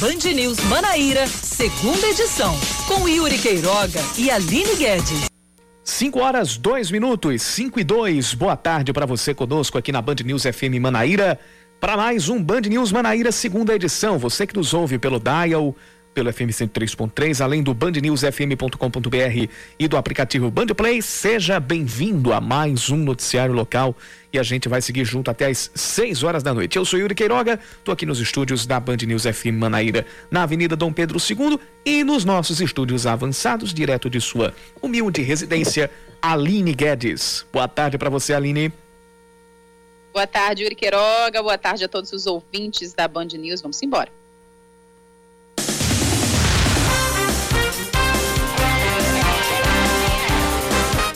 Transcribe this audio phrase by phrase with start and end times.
[0.00, 2.54] Band News Manaíra, segunda edição,
[2.86, 5.26] com Yuri Queiroga e Aline Guedes.
[5.82, 8.34] 5 horas, 2 minutos, 5 e 2.
[8.34, 11.36] Boa tarde para você conosco aqui na Band News FM Manaíra.
[11.80, 14.20] Para mais um Band News Manaíra, segunda edição.
[14.20, 15.74] Você que nos ouve pelo Dial
[16.18, 19.48] pelo FM 103.3, além do bandnewsfm.com.br
[19.78, 21.00] e do aplicativo Bandplay.
[21.00, 23.94] Seja bem-vindo a mais um noticiário local
[24.32, 26.76] e a gente vai seguir junto até às 6 horas da noite.
[26.76, 30.74] Eu sou Yuri Queiroga, tô aqui nos estúdios da Band News FM Manaíra, na Avenida
[30.74, 35.88] Dom Pedro II e nos nossos estúdios avançados, direto de sua humilde residência,
[36.20, 37.46] Aline Guedes.
[37.52, 38.72] Boa tarde para você, Aline.
[40.12, 41.40] Boa tarde, Yuri Queiroga.
[41.40, 43.62] Boa tarde a todos os ouvintes da Band News.
[43.62, 44.10] Vamos embora.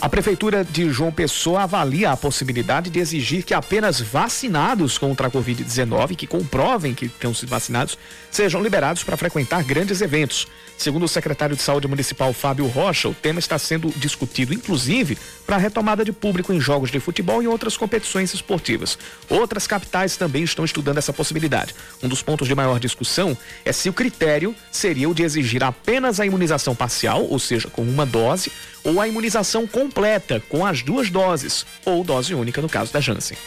[0.03, 5.31] A Prefeitura de João Pessoa avalia a possibilidade de exigir que apenas vacinados contra a
[5.31, 7.97] Covid-19, que comprovem que tenham sido vacinados,
[8.29, 10.45] sejam liberados para frequentar grandes eventos.
[10.77, 15.55] Segundo o secretário de Saúde Municipal Fábio Rocha, o tema está sendo discutido, inclusive, para
[15.55, 18.97] a retomada de público em jogos de futebol e outras competições esportivas.
[19.29, 21.73] Outras capitais também estão estudando essa possibilidade.
[22.01, 26.19] Um dos pontos de maior discussão é se o critério seria o de exigir apenas
[26.19, 28.51] a imunização parcial, ou seja, com uma dose,
[28.83, 33.37] ou a imunização completa com as duas doses, ou dose única no caso da Janssen.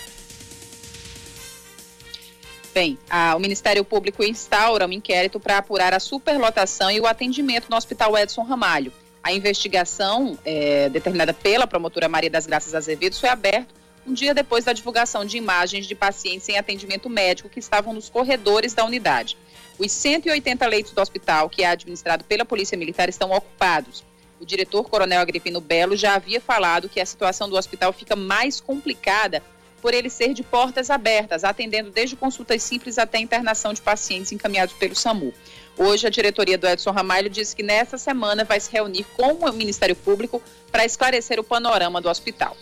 [2.72, 7.70] Bem, a, o Ministério Público instaura um inquérito para apurar a superlotação e o atendimento
[7.70, 8.92] no Hospital Edson Ramalho.
[9.22, 13.74] A investigação, é, determinada pela promotora Maria das Graças Azevedo, foi aberta
[14.06, 18.08] um dia depois da divulgação de imagens de pacientes em atendimento médico que estavam nos
[18.08, 19.36] corredores da unidade.
[19.78, 24.04] Os 180 leitos do hospital, que é administrado pela Polícia Militar, estão ocupados.
[24.40, 28.60] O diretor Coronel Agripino Belo já havia falado que a situação do hospital fica mais
[28.60, 29.42] complicada
[29.80, 34.74] por ele ser de portas abertas, atendendo desde consultas simples até internação de pacientes encaminhados
[34.74, 35.32] pelo SAMU.
[35.78, 39.52] Hoje, a diretoria do Edson Ramalho disse que nesta semana vai se reunir com o
[39.52, 40.42] Ministério Público
[40.72, 42.56] para esclarecer o panorama do hospital.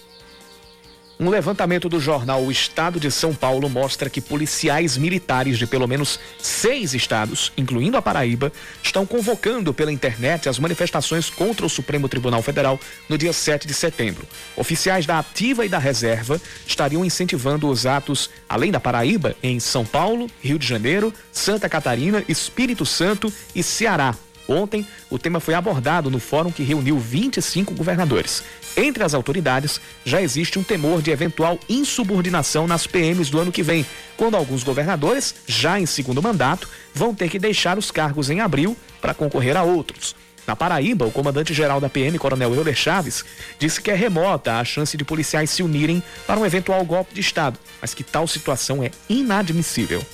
[1.19, 5.86] Um levantamento do jornal O Estado de São Paulo mostra que policiais militares de pelo
[5.86, 8.52] menos seis estados, incluindo a Paraíba,
[8.82, 13.75] estão convocando pela internet as manifestações contra o Supremo Tribunal Federal no dia 7 de
[13.75, 14.26] setembro.
[14.56, 19.84] Oficiais da Ativa e da Reserva estariam incentivando os atos, além da Paraíba, em São
[19.84, 24.14] Paulo, Rio de Janeiro, Santa Catarina, Espírito Santo e Ceará.
[24.49, 28.43] Ontem, o tema foi abordado no fórum que reuniu 25 governadores.
[28.77, 33.62] Entre as autoridades, já existe um temor de eventual insubordinação nas PMs do ano que
[33.62, 38.41] vem, quando alguns governadores, já em segundo mandato, vão ter que deixar os cargos em
[38.41, 40.15] abril para concorrer a outros.
[40.47, 43.25] Na Paraíba, o comandante-geral da PM, Coronel Euler Chaves,
[43.59, 47.21] disse que é remota a chance de policiais se unirem para um eventual golpe de
[47.21, 50.05] Estado, mas que tal situação é inadmissível.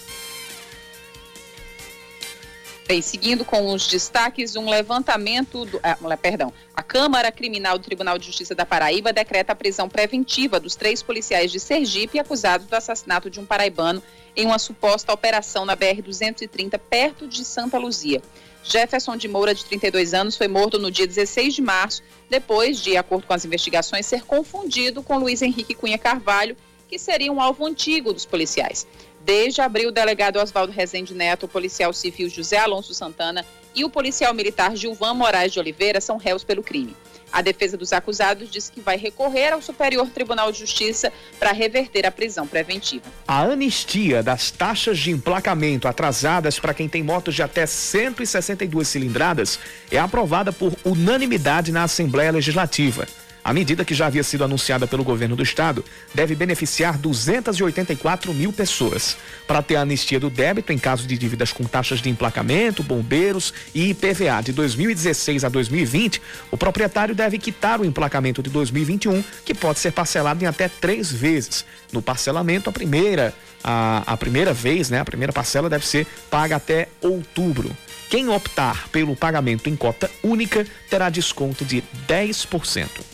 [2.91, 8.19] Bem, seguindo com os destaques, um levantamento, do, ah, perdão, a Câmara Criminal do Tribunal
[8.19, 12.75] de Justiça da Paraíba decreta a prisão preventiva dos três policiais de Sergipe acusados do
[12.75, 14.03] assassinato de um paraibano
[14.35, 18.21] em uma suposta operação na BR-230 perto de Santa Luzia.
[18.65, 22.97] Jefferson de Moura, de 32 anos, foi morto no dia 16 de março, depois de,
[22.97, 26.57] acordo com as investigações, ser confundido com Luiz Henrique Cunha Carvalho,
[26.89, 28.85] que seria um alvo antigo dos policiais.
[29.31, 33.89] Desde abril, o delegado Oswaldo Rezende Neto, o policial civil José Alonso Santana e o
[33.89, 36.97] policial militar Gilvan Moraes de Oliveira são réus pelo crime.
[37.33, 42.05] A defesa dos acusados disse que vai recorrer ao Superior Tribunal de Justiça para reverter
[42.05, 43.05] a prisão preventiva.
[43.29, 49.61] A anistia das taxas de emplacamento atrasadas para quem tem motos de até 162 cilindradas
[49.93, 53.07] é aprovada por unanimidade na Assembleia Legislativa.
[53.43, 58.53] A medida que já havia sido anunciada pelo governo do estado deve beneficiar 284 mil
[58.53, 59.17] pessoas.
[59.47, 63.55] Para ter a anistia do débito em caso de dívidas com taxas de emplacamento, bombeiros
[63.75, 69.55] e IPVA de 2016 a 2020, o proprietário deve quitar o emplacamento de 2021, que
[69.55, 71.65] pode ser parcelado em até três vezes.
[71.93, 73.35] No parcelamento, a primeira,
[73.65, 77.75] a, a primeira vez, né, a primeira parcela deve ser paga até outubro.
[78.11, 83.10] Quem optar pelo pagamento em cota única terá desconto de 10%.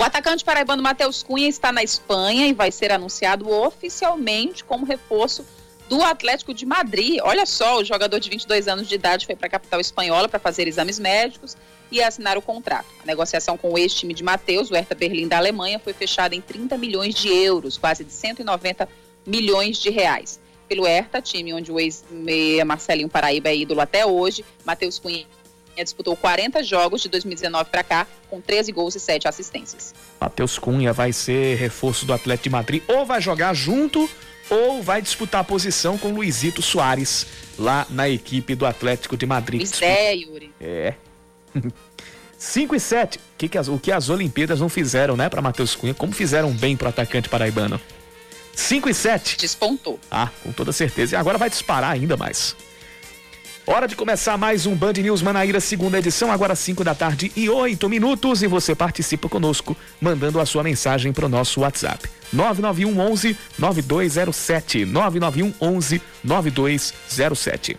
[0.00, 5.44] O atacante paraibano Matheus Cunha está na Espanha e vai ser anunciado oficialmente como reforço
[5.88, 7.18] do Atlético de Madrid.
[7.20, 10.38] Olha só, o jogador de 22 anos de idade foi para a capital espanhola para
[10.38, 11.56] fazer exames médicos
[11.90, 12.86] e assinar o contrato.
[13.02, 16.40] A negociação com o ex-time de Matheus, o Hertha Berlim da Alemanha, foi fechada em
[16.40, 18.88] 30 milhões de euros, quase de 190
[19.26, 20.38] milhões de reais.
[20.68, 25.26] Pelo Hertha, time onde o ex-meia Marcelinho Paraíba é ídolo até hoje, Matheus Cunha
[25.84, 29.94] disputou 40 jogos de 2019 para cá, com 13 gols e 7 assistências.
[30.20, 34.08] Matheus Cunha vai ser reforço do Atlético de Madrid, ou vai jogar junto,
[34.50, 37.26] ou vai disputar a posição com Luizito Soares,
[37.58, 39.62] lá na equipe do Atlético de Madrid.
[39.62, 40.52] Isso é, Yuri.
[40.60, 40.94] É.
[42.38, 43.20] 5 e 7.
[43.36, 45.92] Que que as, o que as Olimpíadas não fizeram, né, para Matheus Cunha?
[45.92, 47.80] Como fizeram bem pro atacante paraibano?
[48.54, 49.36] 5 e 7.
[49.36, 50.00] Despontou.
[50.10, 51.14] Ah, com toda certeza.
[51.14, 52.56] E agora vai disparar ainda mais.
[53.70, 57.50] Hora de começar mais um Band News Manaíra, segunda edição, agora 5 da tarde e
[57.50, 58.42] 8 minutos.
[58.42, 62.08] E você participa conosco, mandando a sua mensagem para o nosso WhatsApp.
[62.32, 64.86] 991 11 9207.
[64.86, 67.76] 991 11 9207.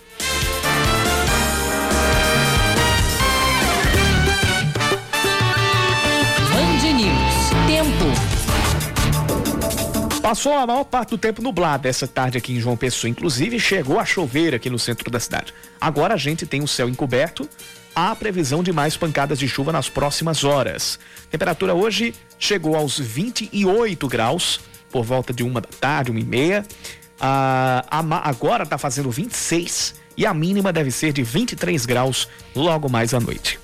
[10.21, 13.09] Passou a maior parte do tempo nublado essa tarde aqui em João Pessoa.
[13.09, 15.53] Inclusive, chegou a chover aqui no centro da cidade.
[15.79, 17.49] Agora a gente tem o céu encoberto.
[17.95, 20.99] Há previsão de mais pancadas de chuva nas próximas horas.
[21.31, 24.59] Temperatura hoje chegou aos 28 graus,
[24.91, 26.65] por volta de uma da tarde, uma e meia.
[27.19, 27.85] Ah,
[28.23, 33.21] agora está fazendo 26 e a mínima deve ser de 23 graus logo mais à
[33.21, 33.57] noite.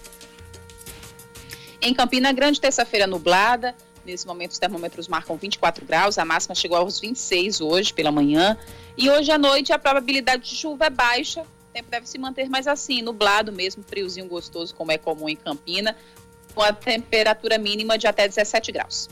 [1.81, 3.75] Em Campina Grande, terça-feira nublada,
[4.05, 8.55] Nesse momento, os termômetros marcam 24 graus, a máxima chegou aos 26 hoje pela manhã.
[8.95, 11.41] E hoje à noite, a probabilidade de chuva é baixa.
[11.41, 15.35] O tempo deve se manter mais assim, nublado mesmo, friozinho gostoso, como é comum em
[15.35, 15.95] Campina,
[16.53, 19.09] com a temperatura mínima de até 17 graus.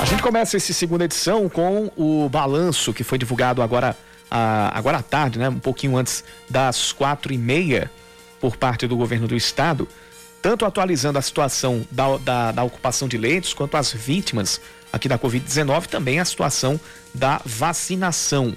[0.00, 3.94] A gente começa essa segunda edição com o balanço que foi divulgado agora,
[4.30, 5.50] agora à tarde, né?
[5.50, 7.90] Um pouquinho antes das quatro e meia
[8.40, 9.88] por parte do governo do estado,
[10.40, 14.60] tanto atualizando a situação da, da, da ocupação de leitos, quanto as vítimas
[14.92, 16.80] aqui da Covid-19, também a situação
[17.12, 18.54] da vacinação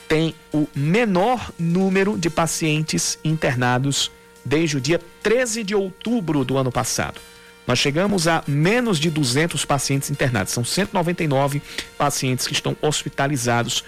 [0.07, 4.11] tem o menor número de pacientes internados
[4.43, 7.21] desde o dia 13 de outubro do ano passado.
[7.67, 10.51] Nós chegamos a menos de 200 pacientes internados.
[10.51, 11.61] São 199
[11.95, 13.83] pacientes que estão hospitalizados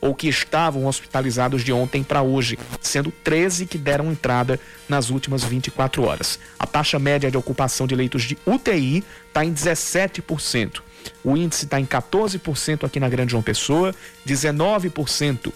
[0.00, 5.44] ou que estavam hospitalizados de ontem para hoje, sendo 13 que deram entrada nas últimas
[5.44, 6.38] 24 horas.
[6.58, 10.80] A taxa média de ocupação de leitos de UTI está em 17%.
[11.24, 13.94] O índice está em 14% aqui na Grande João Pessoa,
[14.26, 15.52] 19%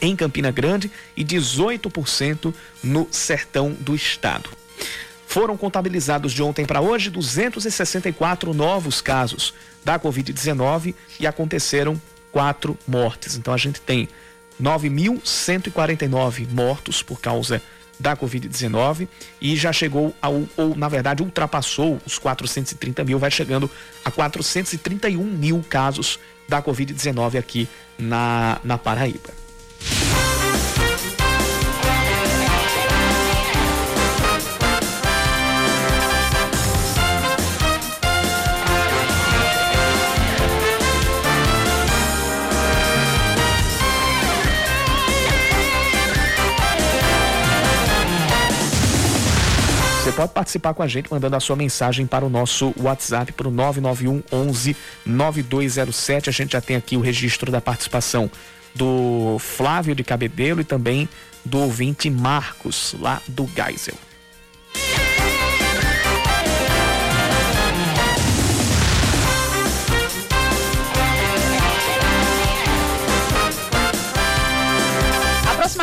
[0.00, 4.50] em Campina Grande e 18% no sertão do estado.
[5.26, 9.52] Foram contabilizados de ontem para hoje 264 novos casos
[9.84, 12.00] da Covid-19 e aconteceram
[12.32, 13.36] quatro mortes.
[13.36, 14.08] Então a gente tem
[14.60, 17.62] 9.149 mortos por causa
[17.98, 19.08] da Covid-19
[19.40, 23.68] e já chegou ao, ou na verdade ultrapassou os 430 mil, vai chegando
[24.04, 29.47] a 431 mil casos da Covid-19 aqui na, na Paraíba.
[50.18, 53.52] Pode participar com a gente mandando a sua mensagem para o nosso WhatsApp para o
[53.52, 56.28] 991 11 9207.
[56.28, 58.28] A gente já tem aqui o registro da participação
[58.74, 61.08] do Flávio de Cabedelo e também
[61.44, 63.94] do ouvinte Marcos, lá do Geisel.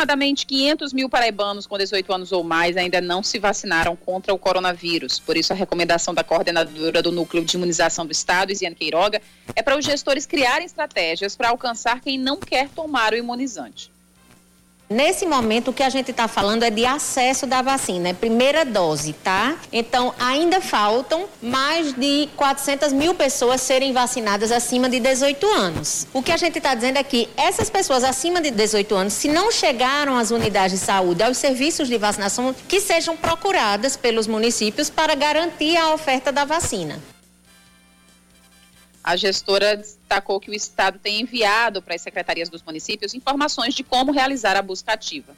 [0.06, 4.38] Aproximadamente 500 mil paraibanos com 18 anos ou mais ainda não se vacinaram contra o
[4.38, 5.18] coronavírus.
[5.18, 9.20] Por isso, a recomendação da coordenadora do Núcleo de Imunização do Estado, Isiane Queiroga,
[9.56, 13.90] é para os gestores criarem estratégias para alcançar quem não quer tomar o imunizante.
[14.88, 18.64] Nesse momento, o que a gente está falando é de acesso da vacina, é primeira
[18.64, 19.56] dose, tá?
[19.72, 26.06] Então, ainda faltam mais de 400 mil pessoas serem vacinadas acima de 18 anos.
[26.14, 29.26] O que a gente está dizendo é que essas pessoas acima de 18 anos, se
[29.26, 34.88] não chegaram às unidades de saúde, aos serviços de vacinação, que sejam procuradas pelos municípios
[34.88, 37.15] para garantir a oferta da vacina.
[39.06, 43.84] A gestora destacou que o Estado tem enviado para as secretarias dos municípios informações de
[43.84, 45.32] como realizar a busca ativa.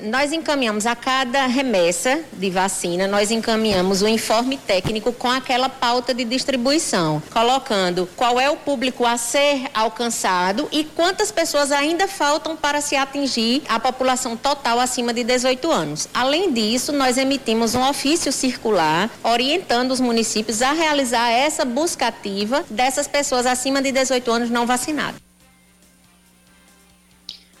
[0.00, 6.12] Nós encaminhamos a cada remessa de vacina, nós encaminhamos o informe técnico com aquela pauta
[6.12, 12.56] de distribuição, colocando qual é o público a ser alcançado e quantas pessoas ainda faltam
[12.56, 16.08] para se atingir a população total acima de 18 anos.
[16.12, 22.64] Além disso, nós emitimos um ofício circular orientando os municípios a realizar essa busca ativa
[22.68, 25.23] dessas pessoas acima de 18 anos não vacinadas.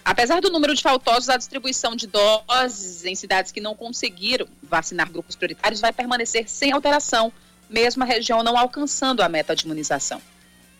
[0.04, 5.10] Apesar do número de faltosos, a distribuição de doses em cidades que não conseguiram vacinar
[5.10, 7.32] grupos prioritários vai permanecer sem alteração,
[7.70, 10.20] mesmo a região não alcançando a meta de imunização.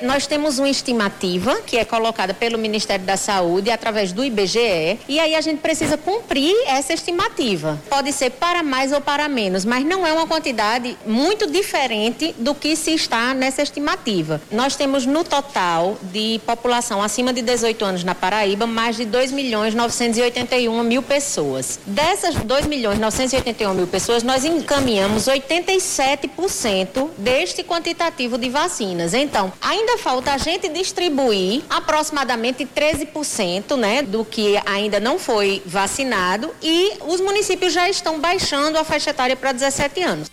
[0.03, 5.21] Nós temos uma estimativa que é colocada pelo Ministério da Saúde através do IBGE e
[5.21, 7.81] aí a gente precisa cumprir essa estimativa.
[7.89, 12.57] Pode ser para mais ou para menos, mas não é uma quantidade muito diferente do
[12.57, 14.41] que se está nessa estimativa.
[14.51, 19.31] Nós temos no total de população acima de 18 anos na Paraíba mais de 2
[19.31, 21.79] milhões 981 mil pessoas.
[21.87, 29.15] Dessas 2 milhões 981 mil pessoas, nós encaminhamos 87% deste quantitativo de vacinas.
[29.15, 35.63] Então, ainda ainda falta a gente distribuir aproximadamente 13% né, do que ainda não foi
[35.67, 40.31] vacinado e os municípios já estão baixando a faixa etária para 17 anos.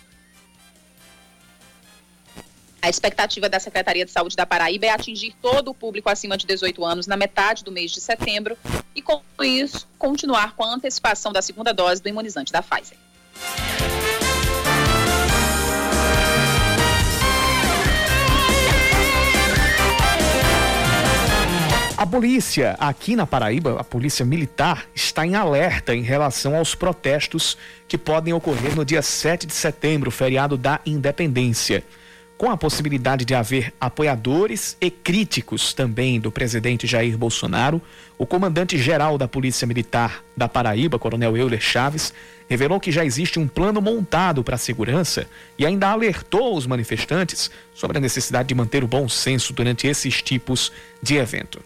[2.80, 6.46] A expectativa da Secretaria de Saúde da Paraíba é atingir todo o público acima de
[6.46, 8.56] 18 anos na metade do mês de setembro
[8.92, 12.96] e, com isso, continuar com a antecipação da segunda dose do imunizante da Pfizer.
[22.02, 27.56] A polícia aqui na Paraíba, a polícia militar, está em alerta em relação aos protestos
[27.86, 31.84] que podem ocorrer no dia 7 de setembro, feriado da Independência.
[32.36, 37.80] Com a possibilidade de haver apoiadores e críticos também do presidente Jair Bolsonaro,
[38.18, 42.12] o comandante-geral da Polícia Militar da Paraíba, Coronel Euler Chaves,
[42.48, 47.48] revelou que já existe um plano montado para a segurança e ainda alertou os manifestantes
[47.72, 51.62] sobre a necessidade de manter o bom senso durante esses tipos de evento.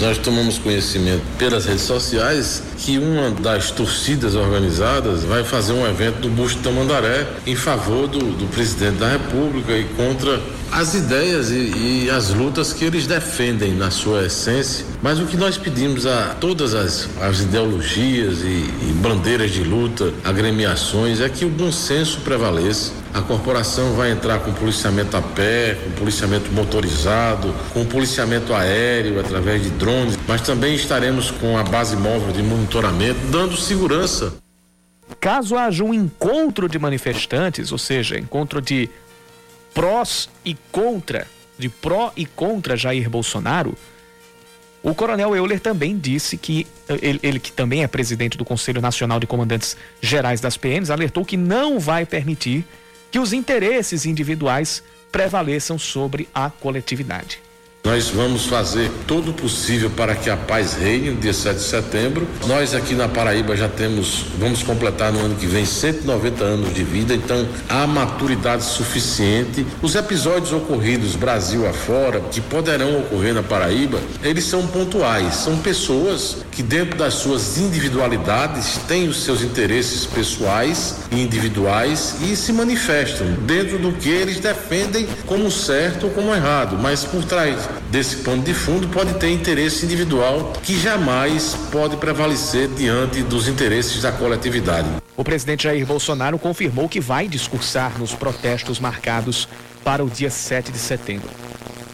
[0.00, 6.20] Nós tomamos conhecimento pelas redes sociais que uma das torcidas organizadas vai fazer um evento
[6.20, 12.04] do Busto Tamandaré em favor do, do presidente da República e contra as ideias e,
[12.04, 14.84] e, as lutas que eles defendem na sua essência.
[15.02, 20.12] Mas o que nós pedimos a todas as, as ideologias e, e bandeiras de luta,
[20.24, 22.92] agremiações, é que o bom senso prevaleça.
[23.14, 29.62] A corporação vai entrar com policiamento a pé, com policiamento motorizado, com policiamento aéreo através
[29.62, 34.34] de drones, mas também estaremos com a base móvel de monitoramento, dando segurança.
[35.18, 38.90] Caso haja um encontro de manifestantes, ou seja, encontro de
[39.72, 41.26] prós e contra,
[41.58, 43.76] de pró e contra Jair Bolsonaro,
[44.82, 49.18] o coronel Euler também disse que, ele, ele, que também é presidente do Conselho Nacional
[49.18, 52.64] de Comandantes Gerais das PMs, alertou que não vai permitir
[53.10, 57.40] que os interesses individuais prevaleçam sobre a coletividade.
[57.88, 61.64] Nós vamos fazer todo o possível para que a paz reine no dia 7 de
[61.64, 62.28] setembro.
[62.46, 66.84] Nós aqui na Paraíba já temos, vamos completar no ano que vem 190 anos de
[66.84, 69.66] vida, então há maturidade suficiente.
[69.80, 76.44] Os episódios ocorridos Brasil afora, que poderão ocorrer na Paraíba, eles são pontuais, são pessoas
[76.52, 83.28] que dentro das suas individualidades têm os seus interesses pessoais e individuais e se manifestam
[83.46, 88.42] dentro do que eles defendem como certo ou como errado, mas por trás desse pano
[88.42, 94.88] de fundo pode ter interesse individual que jamais pode prevalecer diante dos interesses da coletividade.
[95.16, 99.48] O presidente Jair Bolsonaro confirmou que vai discursar nos protestos marcados
[99.82, 101.28] para o dia 7 de setembro.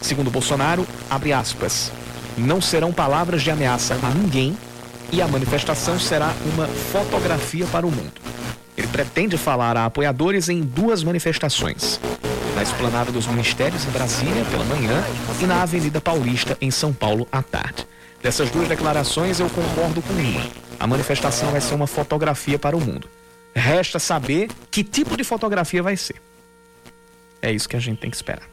[0.01, 1.91] Segundo Bolsonaro, abre aspas,
[2.37, 4.57] não serão palavras de ameaça a ninguém
[5.11, 8.13] e a manifestação será uma fotografia para o mundo.
[8.77, 11.99] Ele pretende falar a apoiadores em duas manifestações
[12.55, 15.03] na Esplanada dos Ministérios em Brasília pela manhã
[15.41, 17.85] e na Avenida Paulista em São Paulo à tarde.
[18.23, 20.49] Dessas duas declarações eu concordo com uma.
[20.79, 23.09] A manifestação vai ser uma fotografia para o mundo.
[23.53, 26.15] Resta saber que tipo de fotografia vai ser.
[27.41, 28.49] É isso que a gente tem que esperar.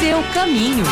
[0.00, 0.84] Seu caminho.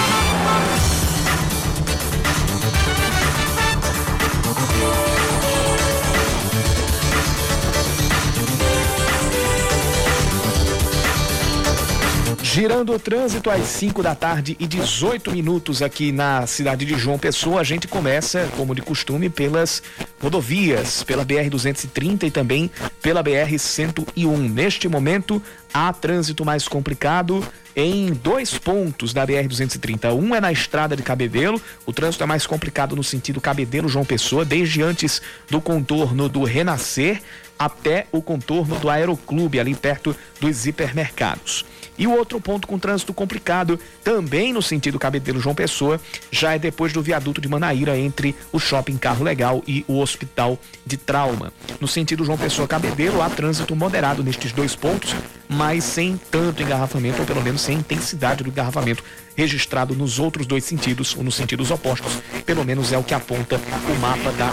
[12.56, 17.18] Girando o trânsito às 5 da tarde e 18 minutos aqui na cidade de João
[17.18, 19.82] Pessoa, a gente começa, como de costume, pelas
[20.18, 22.70] rodovias, pela BR-230 e também
[23.02, 24.50] pela BR-101.
[24.50, 27.46] Neste momento, há trânsito mais complicado
[27.76, 30.14] em dois pontos da BR-230.
[30.14, 34.46] Um é na estrada de Cabedelo, o trânsito é mais complicado no sentido Cabedelo-João Pessoa,
[34.46, 35.20] desde antes
[35.50, 37.20] do contorno do Renascer
[37.58, 41.66] até o contorno do Aeroclube, ali perto dos hipermercados.
[41.98, 46.00] E o outro ponto com trânsito complicado, também no sentido Cabedelo João Pessoa,
[46.30, 50.58] já é depois do viaduto de Manaíra entre o Shopping Carro Legal e o Hospital
[50.84, 51.52] de Trauma.
[51.80, 55.14] No sentido João Pessoa Cabedelo, há trânsito moderado nestes dois pontos,
[55.48, 59.02] mas sem tanto engarrafamento, ou pelo menos sem intensidade do engarrafamento
[59.36, 63.56] registrado nos outros dois sentidos, ou nos sentidos opostos, pelo menos é o que aponta
[63.56, 64.50] o mapa da,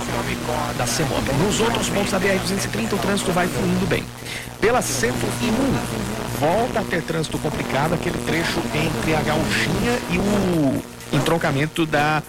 [0.77, 1.33] da CEMOB.
[1.45, 4.03] Nos outros pontos da BR-230, o trânsito vai fluindo bem.
[4.59, 11.85] Pela 101, volta a ter trânsito complicado, aquele trecho entre a Gauchinha e o entroncamento
[11.85, 12.21] da,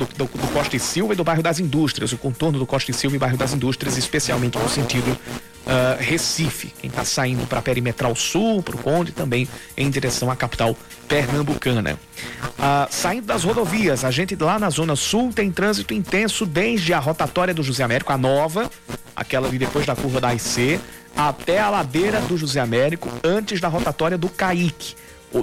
[0.00, 2.90] do, do, do Costa e Silva e do bairro das Indústrias, o contorno do Costa
[2.90, 6.72] e Silva e bairro das Indústrias, especialmente no sentido uh, Recife.
[6.80, 10.76] Quem está saindo para Perimetral Sul, para o Conde, também em direção à capital
[11.06, 11.92] pernambucana.
[11.92, 16.98] Uh, saindo das rodovias, a gente lá na Zona Sul tem trânsito intenso desde a
[16.98, 18.68] rotatória do José Américo, a nova,
[19.14, 20.80] aquela ali depois da curva da IC,
[21.16, 24.94] até a ladeira do José Américo, antes da rotatória do Caique.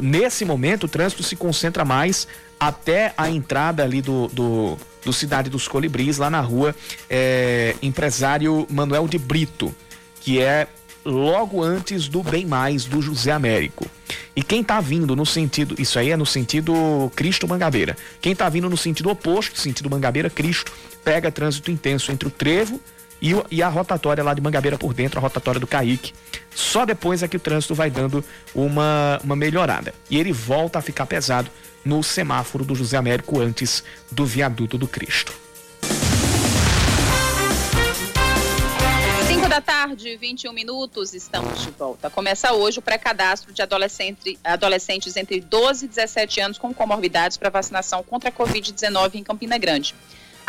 [0.02, 2.28] Nesse momento, o trânsito se concentra mais
[2.60, 6.76] até a entrada ali do, do, do Cidade dos Colibris, lá na rua
[7.10, 9.74] é, Empresário Manuel de Brito
[10.20, 10.68] que é
[11.04, 13.86] logo antes do Bem Mais do José Américo.
[14.36, 17.98] E quem está vindo no sentido, isso aí é no sentido Cristo Mangabeira.
[18.22, 20.72] Quem está vindo no sentido oposto, sentido Mangabeira Cristo,
[21.04, 22.80] pega trânsito intenso entre o Trevo
[23.22, 26.14] e, e, a rotatória lá de Mangabeira por dentro, a rotatória do Caique.
[26.54, 28.24] Só depois é que o trânsito vai dando
[28.54, 29.94] uma, uma melhorada.
[30.10, 31.50] E ele volta a ficar pesado
[31.84, 35.34] no semáforo do José Américo antes do viaduto do Cristo.
[39.50, 42.10] da tarde, 21 minutos, estamos de volta.
[42.10, 47.50] Começa hoje o pré-cadastro de adolescente, adolescentes entre 12 e 17 anos com comorbidades para
[47.50, 49.96] vacinação contra a Covid-19 em Campina Grande.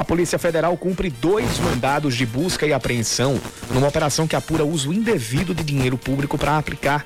[0.00, 3.38] A Polícia Federal cumpre dois mandados de busca e apreensão
[3.70, 7.04] numa operação que apura uso indevido de dinheiro público para aplicar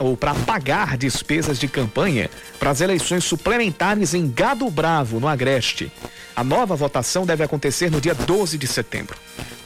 [0.00, 5.92] ou para pagar despesas de campanha para as eleições suplementares em Gado Bravo, no Agreste.
[6.36, 9.16] A nova votação deve acontecer no dia 12 de setembro.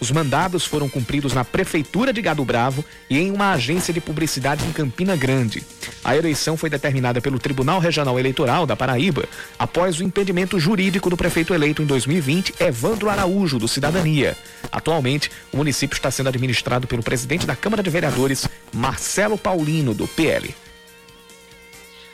[0.00, 4.64] Os mandados foram cumpridos na Prefeitura de Gado Bravo e em uma agência de publicidade
[4.64, 5.62] em Campina Grande.
[6.04, 9.24] A eleição foi determinada pelo Tribunal Regional Eleitoral da Paraíba
[9.58, 14.36] após o impedimento jurídico do prefeito eleito em 2020, Evandro Araújo, do Cidadania.
[14.70, 20.06] Atualmente, o município está sendo administrado pelo presidente da Câmara de Vereadores, Marcelo Paulino, do
[20.06, 20.54] PL.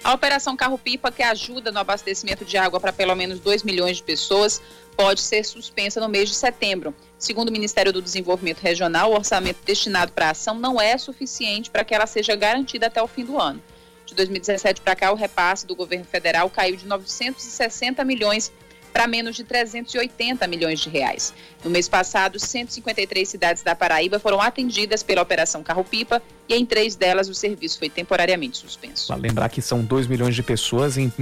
[0.05, 3.97] A Operação Carro Pipa, que ajuda no abastecimento de água para pelo menos 2 milhões
[3.97, 4.61] de pessoas,
[4.95, 6.95] pode ser suspensa no mês de setembro.
[7.19, 11.71] Segundo o Ministério do Desenvolvimento Regional, o orçamento destinado para a ação não é suficiente
[11.71, 13.62] para que ela seja garantida até o fim do ano.
[14.05, 18.53] De 2017 para cá, o repasse do governo federal caiu de 960 milhões
[18.94, 21.35] para menos de 380 milhões de reais.
[21.64, 26.94] No mês passado, 153 cidades da Paraíba foram atendidas pela Operação Carro-Pipa e em três
[26.94, 29.09] delas o serviço foi temporariamente suspenso.
[29.09, 31.12] Para lembrar que são 2 milhões de pessoas em,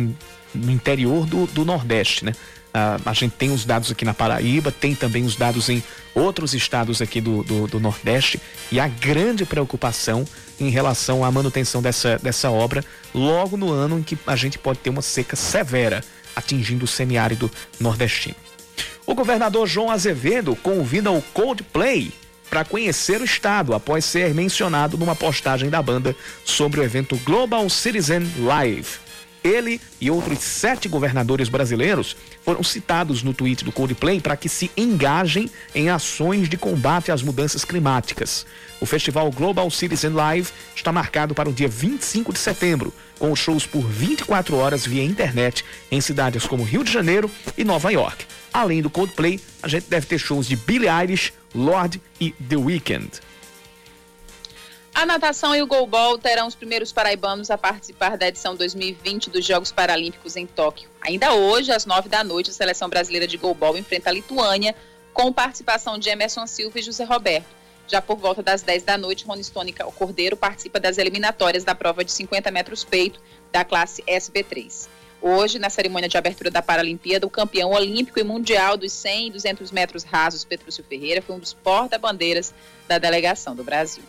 [0.54, 2.32] no interior do, do Nordeste, né?
[2.72, 5.82] Uh, a gente tem os dados aqui na Paraíba, tem também os dados em
[6.14, 10.24] outros estados aqui do, do, do, Nordeste e a grande preocupação
[10.58, 12.82] em relação à manutenção dessa, dessa obra
[13.14, 16.02] logo no ano em que a gente pode ter uma seca severa
[16.34, 18.36] atingindo o semiárido nordestino.
[19.06, 22.12] O governador João Azevedo convida o Coldplay
[22.48, 26.14] para conhecer o estado após ser mencionado numa postagem da banda
[26.44, 29.01] sobre o evento Global Citizen Live.
[29.42, 34.70] Ele e outros sete governadores brasileiros foram citados no tweet do Coldplay para que se
[34.76, 38.46] engajem em ações de combate às mudanças climáticas.
[38.80, 43.66] O festival Global Citizen Live está marcado para o dia 25 de setembro, com shows
[43.66, 48.26] por 24 horas via internet em cidades como Rio de Janeiro e Nova York.
[48.52, 53.31] Além do Coldplay, a gente deve ter shows de Billie Eilish, Lorde e The Weeknd.
[55.02, 59.44] A natação e o goalball terão os primeiros paraibanos a participar da edição 2020 dos
[59.44, 60.88] Jogos Paralímpicos em Tóquio.
[61.00, 64.76] Ainda hoje, às nove da noite, a seleção brasileira de goalball enfrenta a Lituânia,
[65.12, 67.48] com participação de Emerson Silva e José Roberto.
[67.88, 72.04] Já por volta das 10 da noite, Rony Stônica Cordeiro participa das eliminatórias da prova
[72.04, 73.18] de 50 metros peito
[73.50, 74.86] da classe SB3.
[75.20, 79.30] Hoje, na cerimônia de abertura da Paralimpíada, o campeão olímpico e mundial dos 100 e
[79.32, 82.54] 200 metros rasos, Petrúcio Ferreira, foi um dos porta-bandeiras
[82.86, 84.04] da delegação do Brasil.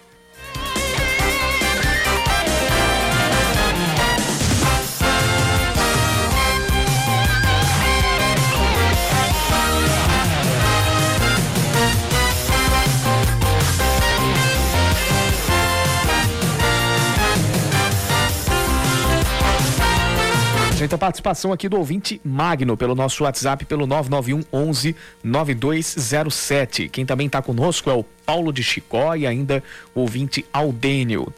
[20.84, 24.94] Gente, a participação aqui do ouvinte Magno pelo nosso WhatsApp pelo 991 11
[25.24, 26.90] 9207.
[26.90, 29.64] Quem também está conosco é o Paulo de Chicó e ainda
[29.96, 31.34] o ouvinte Aldênio.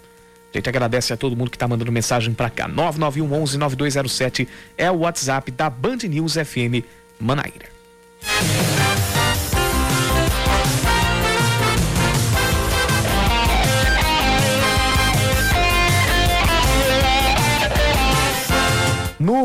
[0.51, 2.67] A gente agradece a todo mundo que está mandando mensagem para cá.
[2.67, 6.83] 991 11 9207 é o WhatsApp da Band News FM
[7.19, 7.69] Manaíra.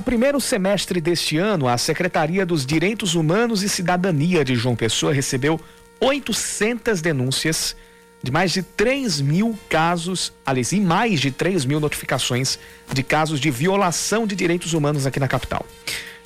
[0.01, 5.13] No primeiro semestre deste ano, a Secretaria dos Direitos Humanos e Cidadania de João Pessoa
[5.13, 5.61] recebeu
[6.01, 7.77] 800 denúncias
[8.23, 12.59] de mais de 3 mil casos, aliás, e mais de 3 mil notificações
[12.91, 15.67] de casos de violação de direitos humanos aqui na capital.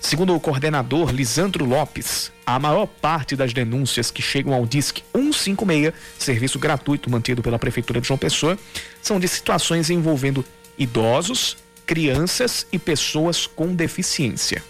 [0.01, 5.93] Segundo o coordenador Lisandro Lopes, a maior parte das denúncias que chegam ao DISC 156,
[6.17, 8.57] serviço gratuito mantido pela Prefeitura de João Pessoa,
[9.03, 10.45] são de situações envolvendo
[10.79, 14.63] idosos, crianças e pessoas com deficiência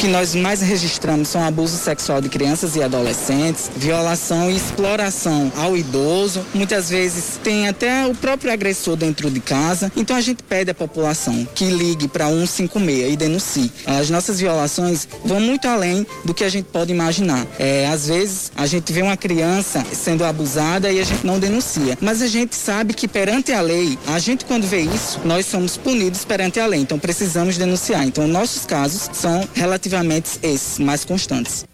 [0.00, 5.76] que nós mais registramos são abuso sexual de crianças e adolescentes, violação e exploração ao
[5.76, 6.42] idoso.
[6.54, 9.92] Muitas vezes tem até o próprio agressor dentro de casa.
[9.94, 13.70] Então a gente pede à população que ligue para 156 e denuncie.
[13.84, 17.46] As nossas violações vão muito além do que a gente pode imaginar.
[17.58, 21.98] É, às vezes a gente vê uma criança sendo abusada e a gente não denuncia.
[22.00, 25.76] Mas a gente sabe que perante a lei, a gente quando vê isso, nós somos
[25.76, 26.80] punidos perante a lei.
[26.80, 28.06] Então precisamos denunciar.
[28.06, 31.66] Então nossos casos são relativamente efetivamente esses mais constantes.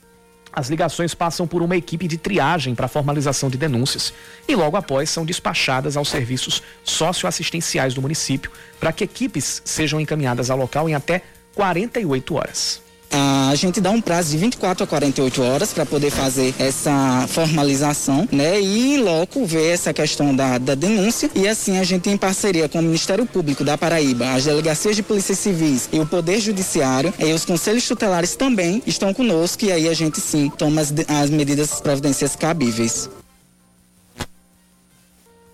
[0.53, 4.13] As ligações passam por uma equipe de triagem para formalização de denúncias
[4.49, 8.51] e logo após são despachadas aos serviços socioassistenciais do município
[8.81, 11.23] para que equipes sejam encaminhadas ao local em até
[11.55, 12.86] 48 horas
[13.17, 18.29] a gente dá um prazo de 24 a 48 horas para poder fazer essa formalização,
[18.31, 18.61] né?
[18.61, 22.69] E em loco ver essa questão da, da denúncia e assim a gente em parceria
[22.69, 27.13] com o Ministério Público da Paraíba, as delegacias de polícias civis e o Poder Judiciário
[27.19, 31.31] e os conselhos tutelares também estão conosco e aí a gente sim toma as, as
[31.31, 33.09] medidas providências cabíveis.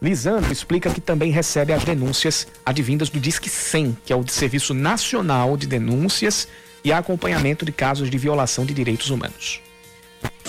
[0.02, 4.74] Lisandro explica que também recebe as denúncias advindas do Disque 100, que é o Serviço
[4.74, 6.48] Nacional de Denúncias
[6.84, 9.61] e acompanhamento de casos de violação de direitos humanos.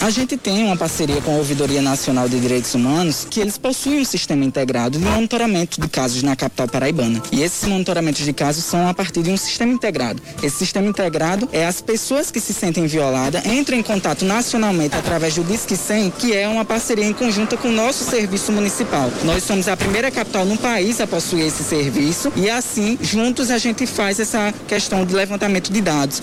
[0.04, 4.02] A gente tem uma parceria com a Ouvidoria Nacional de Direitos Humanos, que eles possuem
[4.02, 7.24] um sistema integrado de monitoramento de casos na capital paraibana.
[7.32, 10.22] E esses monitoramentos de casos são a partir de um sistema integrado.
[10.44, 15.36] Esse sistema integrado é as pessoas que se sentem violadas entram em contato nacionalmente através
[15.36, 19.10] do Disque 100, que é uma parceria em conjunto com o nosso serviço municipal.
[19.24, 23.58] Nós somos a primeira capital no país a possuir esse serviço e assim, juntos a
[23.58, 26.22] gente faz essa questão de levantamento de dados.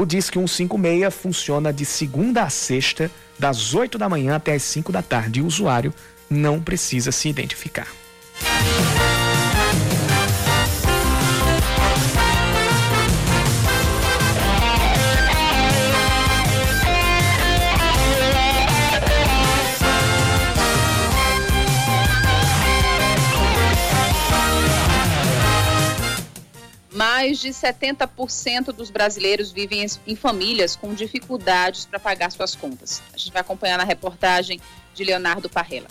[0.00, 4.90] O Disque 156 funciona de segunda a sexta, das 8 da manhã até as 5
[4.90, 5.92] da tarde, o usuário
[6.30, 7.86] não precisa se identificar.
[27.20, 33.02] Mais de 70% dos brasileiros vivem em famílias com dificuldades para pagar suas contas.
[33.12, 34.58] A gente vai acompanhar na reportagem
[34.94, 35.88] de Leonardo Parrella.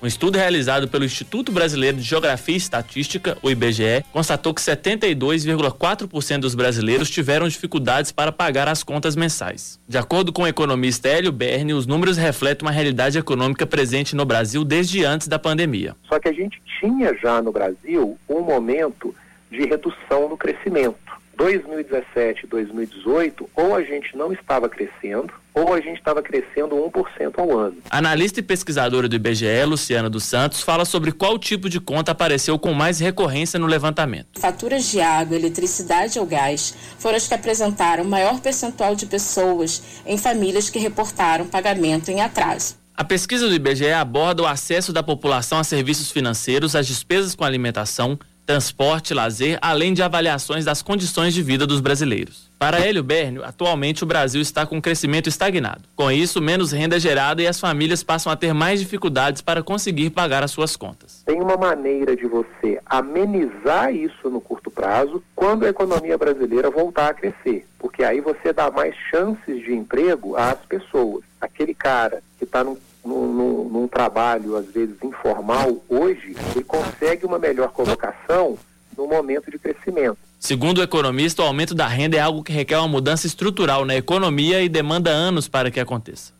[0.00, 6.38] Um estudo realizado pelo Instituto Brasileiro de Geografia e Estatística, o IBGE, constatou que 72,4%
[6.38, 9.80] dos brasileiros tiveram dificuldades para pagar as contas mensais.
[9.86, 14.24] De acordo com o economista Hélio Berni, os números refletem uma realidade econômica presente no
[14.24, 15.96] Brasil desde antes da pandemia.
[16.08, 19.14] Só que a gente tinha já no Brasil um momento
[19.50, 21.10] de redução no crescimento.
[21.40, 27.58] 2017 2018, ou a gente não estava crescendo, ou a gente estava crescendo 1% ao
[27.58, 27.78] ano.
[27.88, 32.58] Analista e pesquisadora do IBGE, Luciana dos Santos, fala sobre qual tipo de conta apareceu
[32.58, 34.38] com mais recorrência no levantamento.
[34.38, 40.18] Faturas de água, eletricidade ou gás foram as que apresentaram maior percentual de pessoas em
[40.18, 42.78] famílias que reportaram pagamento em atraso.
[42.94, 47.44] A pesquisa do IBGE aborda o acesso da população a serviços financeiros, as despesas com
[47.44, 48.18] alimentação,
[48.50, 52.50] transporte, lazer, além de avaliações das condições de vida dos brasileiros.
[52.58, 55.82] Para Hélio Bernio, atualmente o Brasil está com um crescimento estagnado.
[55.94, 59.62] Com isso, menos renda é gerada e as famílias passam a ter mais dificuldades para
[59.62, 61.22] conseguir pagar as suas contas.
[61.24, 67.10] Tem uma maneira de você amenizar isso no curto prazo quando a economia brasileira voltar
[67.10, 71.22] a crescer, porque aí você dá mais chances de emprego às pessoas.
[71.40, 77.24] Aquele cara que está num num, num, num, trabalho, às vezes, informal, hoje, ele consegue
[77.26, 78.58] uma melhor colocação
[78.96, 80.18] no momento de crescimento.
[80.38, 83.94] Segundo o economista, o aumento da renda é algo que requer uma mudança estrutural na
[83.94, 86.32] economia e demanda anos para que aconteça.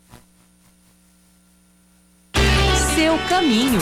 [2.95, 3.79] Seu caminho.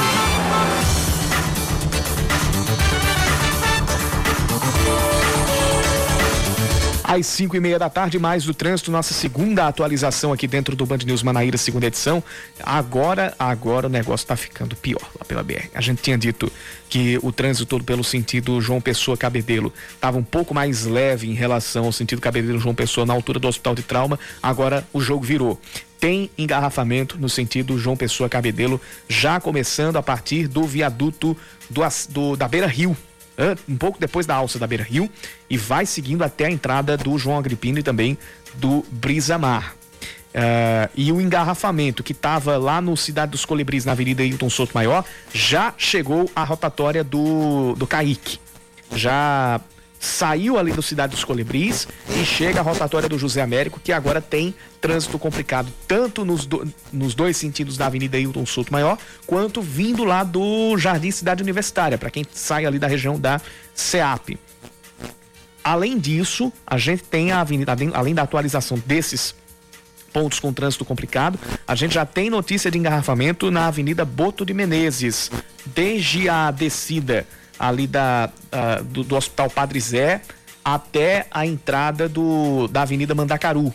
[7.08, 10.84] Às 5 e meia da tarde, mais do trânsito, nossa segunda atualização aqui dentro do
[10.84, 12.22] Band News Manaíra, segunda edição.
[12.62, 15.70] Agora, agora o negócio está ficando pior lá pela BR.
[15.74, 16.52] A gente tinha dito
[16.86, 21.32] que o trânsito todo pelo sentido João Pessoa Cabedelo estava um pouco mais leve em
[21.32, 24.18] relação ao sentido Cabedelo João Pessoa na altura do Hospital de Trauma.
[24.42, 25.58] Agora o jogo virou
[25.98, 31.34] tem engarrafamento no sentido João Pessoa Cabedelo, já começando a partir do viaduto
[31.70, 32.94] do, do da Beira Rio,
[33.68, 35.08] um pouco depois da alça da Beira Rio
[35.48, 38.18] e vai seguindo até a entrada do João Agripino e também
[38.54, 39.74] do Brisa Mar.
[40.28, 44.72] Uh, e o engarrafamento que estava lá no Cidade dos Colibris, na Avenida Hilton Souto
[44.74, 48.38] Maior, já chegou à rotatória do, do Caique.
[48.94, 49.60] Já
[49.98, 51.88] saiu ali do Cidade dos Colibris
[52.20, 56.66] e chega à rotatória do José Américo, que agora tem trânsito complicado, tanto nos, do,
[56.92, 61.98] nos dois sentidos da Avenida Hilton Souto Maior, quanto vindo lá do Jardim Cidade Universitária,
[61.98, 63.40] para quem sai ali da região da
[63.74, 64.38] SEAP.
[65.64, 69.34] Além disso, a gente tem a avenida, além da atualização desses
[70.12, 74.54] pontos com trânsito complicado, a gente já tem notícia de engarrafamento na Avenida Boto de
[74.54, 75.30] Menezes,
[75.66, 77.26] desde a descida
[77.58, 80.20] ali da, uh, do, do, Hospital Padre Zé
[80.64, 83.72] até a entrada do, da Avenida Mandacaru,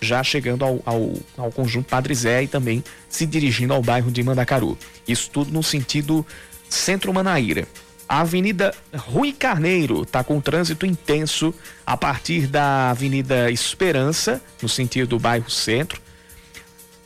[0.00, 4.22] já chegando ao, ao, ao conjunto Padre Zé e também se dirigindo ao bairro de
[4.22, 4.78] Mandacaru.
[5.06, 6.26] Isso tudo no sentido
[6.68, 7.66] centro-manaíra.
[8.08, 11.54] A Avenida Rui Carneiro está com trânsito intenso
[11.86, 16.00] a partir da Avenida Esperança, no sentido do bairro Centro.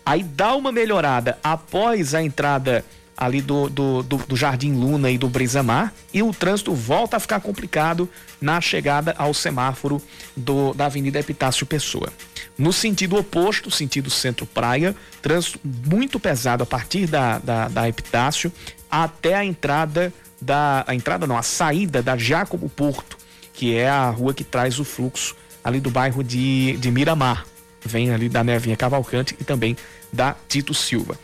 [0.05, 2.85] Aí dá uma melhorada após a entrada
[3.17, 7.21] ali do, do, do, do Jardim Luna e do Brisamar e o trânsito volta a
[7.21, 8.09] ficar complicado
[8.41, 10.03] na chegada ao semáforo
[10.37, 12.13] do, da Avenida Epitácio Pessoa.
[12.59, 18.53] No sentido oposto, sentido centro-praia, trânsito muito pesado a partir da, da, da Epitácio
[18.91, 20.85] até a entrada da.
[20.87, 23.17] A entrada não, a saída da Jacobo Porto,
[23.53, 27.45] que é a rua que traz o fluxo ali do bairro de, de Miramar.
[27.85, 29.77] Vem ali da Nevinha Cavalcante e também
[30.13, 31.19] da Tito Silva.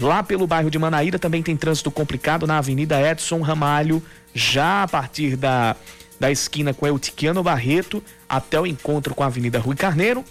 [0.00, 4.02] Lá pelo bairro de Manaíra também tem trânsito complicado na Avenida Edson Ramalho,
[4.34, 5.76] já a partir da,
[6.18, 10.24] da esquina com Eutiquiano Barreto até o encontro com a Avenida Rui Carneiro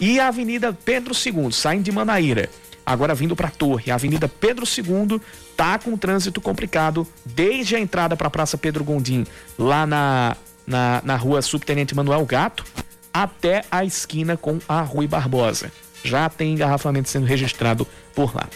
[0.00, 2.48] e a Avenida Pedro II, saindo de Manaíra,
[2.84, 3.90] agora vindo para a Torre.
[3.90, 5.20] A Avenida Pedro II
[5.56, 9.26] tá com trânsito complicado desde a entrada para a Praça Pedro Gondim,
[9.58, 10.36] lá na,
[10.66, 12.64] na, na rua Subtenente Manuel Gato,
[13.12, 15.70] até a esquina com a Rui Barbosa.
[16.02, 18.48] Já tem engarrafamento sendo registrado por lá.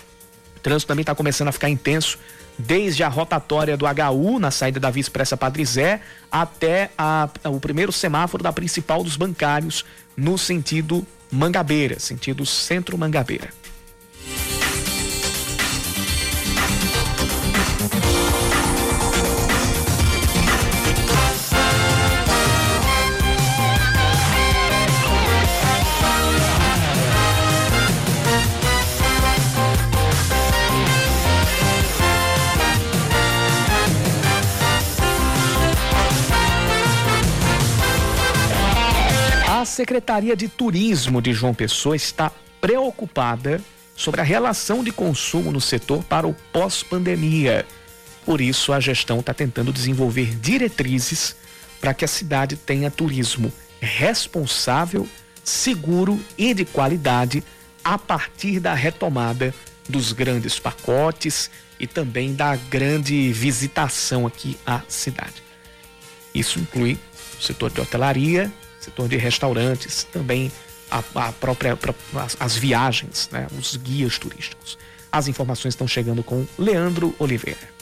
[0.68, 2.18] Trânsito também está começando a ficar intenso
[2.58, 7.58] desde a rotatória do HU, na saída da Via Expressa Padre Zé, até a, o
[7.58, 9.82] primeiro semáforo da principal dos bancários,
[10.14, 12.98] no sentido Mangabeira, sentido centro
[39.78, 43.60] Secretaria de Turismo de João Pessoa está preocupada
[43.94, 47.64] sobre a relação de consumo no setor para o pós-pandemia.
[48.24, 51.36] Por isso, a gestão está tentando desenvolver diretrizes
[51.80, 55.06] para que a cidade tenha turismo responsável,
[55.44, 57.44] seguro e de qualidade
[57.84, 59.54] a partir da retomada
[59.88, 65.40] dos grandes pacotes e também da grande visitação aqui à cidade.
[66.34, 66.98] Isso inclui
[67.38, 70.50] o setor de hotelaria, setor de restaurantes, também
[70.90, 71.78] a, a própria
[72.14, 74.78] as, as viagens, né, os guias turísticos.
[75.10, 77.77] As informações estão chegando com Leandro Oliveira.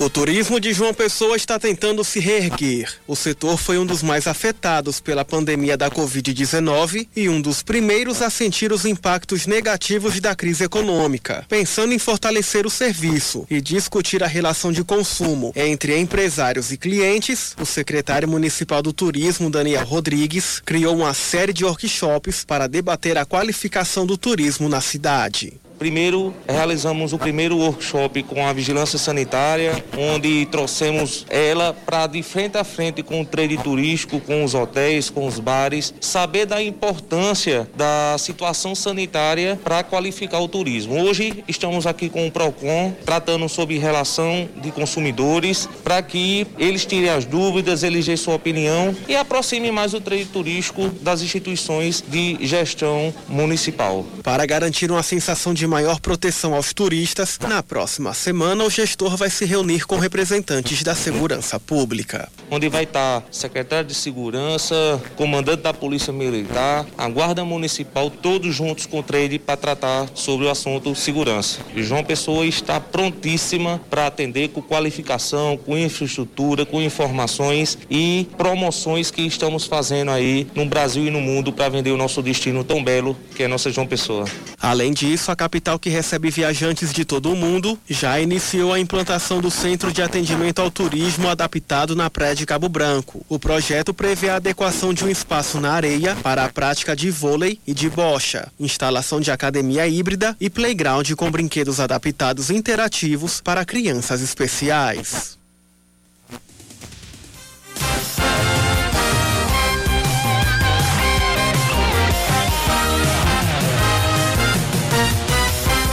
[0.00, 2.90] O turismo de João Pessoa está tentando se reerguer.
[3.06, 8.22] O setor foi um dos mais afetados pela pandemia da Covid-19 e um dos primeiros
[8.22, 11.44] a sentir os impactos negativos da crise econômica.
[11.50, 17.54] Pensando em fortalecer o serviço e discutir a relação de consumo entre empresários e clientes,
[17.60, 23.26] o secretário municipal do Turismo, Daniel Rodrigues, criou uma série de workshops para debater a
[23.26, 25.60] qualificação do turismo na cidade.
[25.80, 32.58] Primeiro, realizamos o primeiro workshop com a vigilância sanitária, onde trouxemos ela para de frente
[32.58, 37.66] a frente com o trade turístico, com os hotéis, com os bares, saber da importância
[37.74, 41.02] da situação sanitária para qualificar o turismo.
[41.02, 47.08] Hoje estamos aqui com o Procon, tratando sobre relação de consumidores, para que eles tirem
[47.08, 53.14] as dúvidas, eles sua opinião e aproximem mais o trade turístico das instituições de gestão
[53.26, 54.04] municipal.
[54.22, 59.30] Para garantir uma sensação de maior proteção aos turistas, na próxima semana o gestor vai
[59.30, 62.28] se reunir com representantes da segurança pública.
[62.50, 68.84] Onde vai estar secretário de segurança, comandante da Polícia Militar, a Guarda Municipal, todos juntos
[68.84, 71.60] com o trade para tratar sobre o assunto segurança.
[71.74, 79.12] E João Pessoa está prontíssima para atender com qualificação, com infraestrutura, com informações e promoções
[79.12, 82.82] que estamos fazendo aí no Brasil e no mundo para vender o nosso destino tão
[82.82, 84.24] belo que é nossa João Pessoa.
[84.60, 89.40] Além disso, a capital que recebe viajantes de todo o mundo, já iniciou a implantação
[89.40, 93.24] do Centro de Atendimento ao Turismo adaptado na Praia de Cabo Branco.
[93.26, 97.58] O projeto prevê a adequação de um espaço na areia para a prática de vôlei
[97.66, 104.20] e de bocha, instalação de academia híbrida e playground com brinquedos adaptados interativos para crianças
[104.20, 105.39] especiais.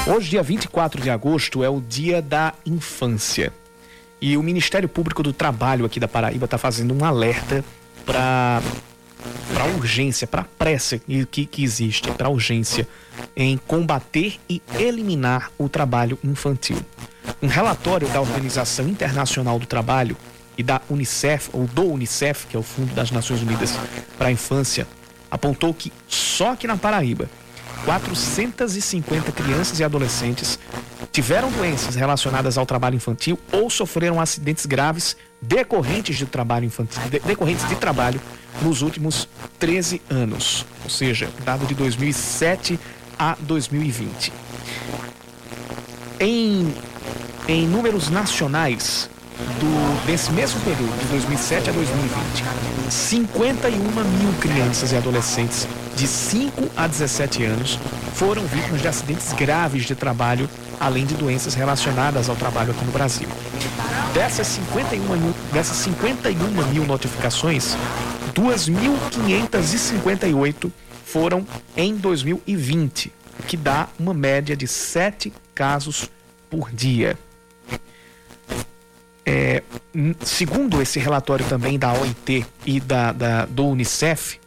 [0.10, 3.52] Hoje, dia 24 de agosto, é o Dia da Infância.
[4.22, 7.62] E o Ministério Público do Trabalho aqui da Paraíba está fazendo um alerta
[8.06, 8.62] para
[9.54, 12.88] para urgência, para pressa que, que existe, para urgência
[13.36, 16.78] em combater e eliminar o trabalho infantil.
[17.42, 20.16] Um relatório da Organização Internacional do Trabalho
[20.58, 23.78] e da Unicef, ou do Unicef, que é o Fundo das Nações Unidas
[24.18, 24.88] para a Infância,
[25.30, 27.30] apontou que só aqui na Paraíba
[27.86, 30.60] 450 crianças e adolescentes
[31.12, 37.68] tiveram doenças relacionadas ao trabalho infantil ou sofreram acidentes graves decorrentes de trabalho infantil, decorrentes
[37.68, 38.20] de trabalho
[38.62, 39.28] nos últimos
[39.60, 42.80] 13 anos, ou seja, dado de 2007
[43.18, 44.34] a 2020.
[46.20, 46.74] Em,
[47.48, 49.10] em números nacionais,
[49.60, 52.44] do, desse mesmo período, de 2007 a 2020,
[52.90, 57.78] 51 mil crianças e adolescentes de 5 a 17 anos
[58.14, 62.92] foram vítimas de acidentes graves de trabalho, além de doenças relacionadas ao trabalho aqui no
[62.92, 63.30] Brasil.
[64.14, 67.78] Dessas 51 mil, dessas 51 mil notificações,
[68.34, 70.72] 2.558
[71.06, 71.46] foram
[71.76, 76.10] em 2020, o que dá uma média de 7 casos
[76.50, 77.18] por dia.
[79.30, 79.62] É,
[80.22, 84.40] segundo esse relatório também da OIT e da, da, do Unicef,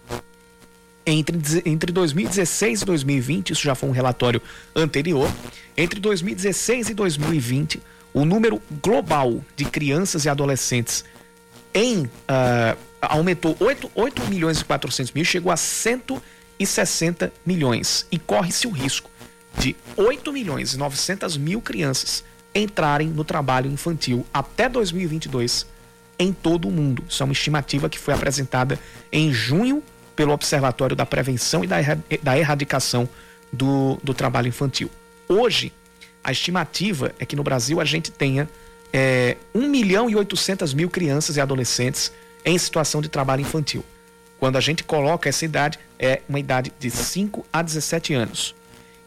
[1.04, 4.40] entre, entre 2016 e 2020, isso já foi um relatório
[4.74, 5.30] anterior,
[5.76, 7.82] entre 2016 e 2020,
[8.14, 11.04] o número global de crianças e adolescentes
[11.74, 12.10] em uh,
[13.02, 18.06] aumentou 8, 8 milhões e 400 mil, chegou a 160 milhões.
[18.10, 19.10] E corre-se o risco
[19.58, 25.66] de 8 milhões e 900 mil crianças entrarem no trabalho infantil até 2022
[26.18, 27.04] em todo o mundo.
[27.08, 28.78] Isso é uma estimativa que foi apresentada
[29.10, 29.82] em junho
[30.14, 33.08] pelo Observatório da Prevenção e da Erradicação
[33.52, 34.90] do, do Trabalho Infantil.
[35.26, 35.72] Hoje,
[36.22, 38.48] a estimativa é que no Brasil a gente tenha
[38.92, 42.12] é, 1 milhão e 800 mil crianças e adolescentes
[42.44, 43.84] em situação de trabalho infantil.
[44.38, 48.54] Quando a gente coloca essa idade, é uma idade de 5 a 17 anos.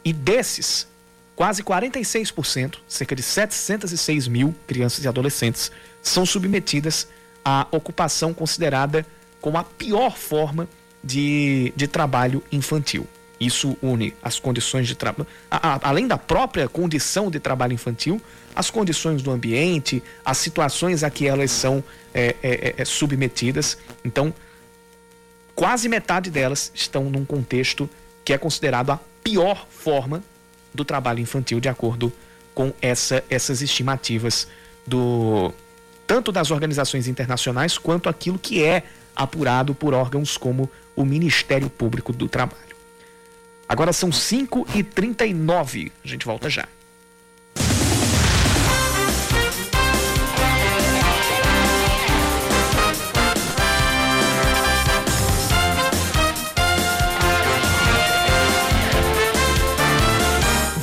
[0.05, 0.87] E desses,
[1.35, 7.07] Quase 46%, cerca de 706 mil crianças e adolescentes, são submetidas
[7.43, 9.05] à ocupação considerada
[9.41, 10.67] como a pior forma
[11.03, 13.07] de, de trabalho infantil.
[13.39, 18.21] Isso une as condições de trabalho, além da própria condição de trabalho infantil,
[18.55, 23.77] as condições do ambiente, as situações a que elas são é, é, é, é submetidas.
[24.05, 24.33] Então,
[25.55, 27.89] quase metade delas estão num contexto
[28.23, 30.23] que é considerado a pior forma
[30.73, 32.11] do trabalho infantil, de acordo
[32.53, 34.47] com essa, essas estimativas
[34.85, 35.53] do
[36.05, 38.83] tanto das organizações internacionais quanto aquilo que é
[39.15, 42.75] apurado por órgãos como o Ministério Público do Trabalho.
[43.67, 46.67] Agora são 5 e 39 A gente volta já.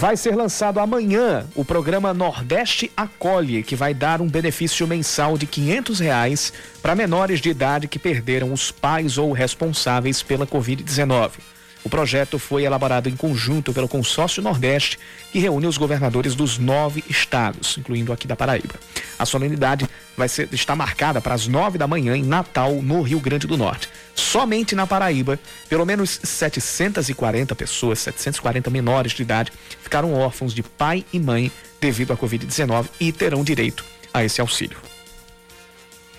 [0.01, 5.45] Vai ser lançado amanhã o programa Nordeste Acolhe, que vai dar um benefício mensal de
[5.45, 11.33] R$ reais para menores de idade que perderam os pais ou responsáveis pela Covid-19.
[11.83, 14.99] O projeto foi elaborado em conjunto pelo Consórcio Nordeste,
[15.33, 18.75] que reúne os governadores dos nove estados, incluindo aqui da Paraíba.
[19.19, 23.21] A solenidade vai ser, está marcada para as nove da manhã em Natal, no Rio
[23.21, 23.89] Grande do Norte.
[24.15, 29.53] Somente na Paraíba, pelo menos 740 pessoas, 740 menores de idade,
[29.83, 31.51] ficaram órfãos de pai e mãe
[31.81, 34.90] devido à Covid-19 e terão direito a esse auxílio.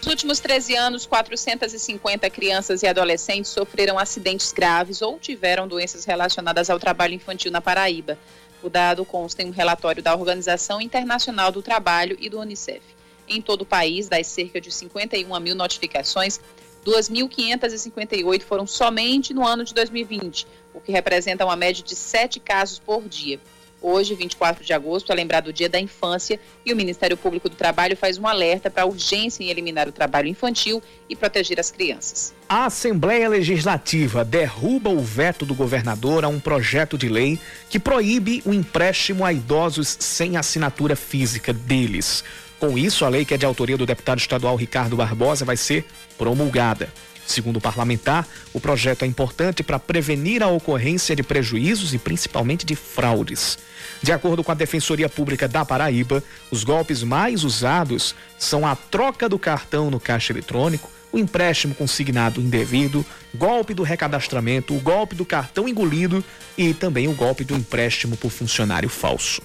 [0.01, 6.71] Nos últimos 13 anos, 450 crianças e adolescentes sofreram acidentes graves ou tiveram doenças relacionadas
[6.71, 8.17] ao trabalho infantil na Paraíba.
[8.63, 12.81] O dado consta em um relatório da Organização Internacional do Trabalho e do Unicef.
[13.27, 16.41] Em todo o país, das cerca de 51 mil notificações,
[16.83, 22.79] 2.558 foram somente no ano de 2020, o que representa uma média de 7 casos
[22.79, 23.39] por dia.
[23.81, 27.55] Hoje, 24 de agosto, é lembrado o Dia da Infância e o Ministério Público do
[27.55, 31.71] Trabalho faz um alerta para a urgência em eliminar o trabalho infantil e proteger as
[31.71, 32.33] crianças.
[32.47, 38.43] A Assembleia Legislativa derruba o veto do governador a um projeto de lei que proíbe
[38.45, 42.23] o empréstimo a idosos sem assinatura física deles.
[42.59, 45.83] Com isso, a lei que é de autoria do deputado estadual Ricardo Barbosa vai ser
[46.15, 46.93] promulgada.
[47.25, 52.65] Segundo o parlamentar, o projeto é importante para prevenir a ocorrência de prejuízos e principalmente
[52.65, 53.57] de fraudes.
[54.01, 59.29] De acordo com a Defensoria Pública da Paraíba, os golpes mais usados são a troca
[59.29, 63.05] do cartão no caixa eletrônico, o empréstimo consignado indevido,
[63.35, 66.23] golpe do recadastramento, o golpe do cartão engolido
[66.57, 69.41] e também o golpe do empréstimo por funcionário falso.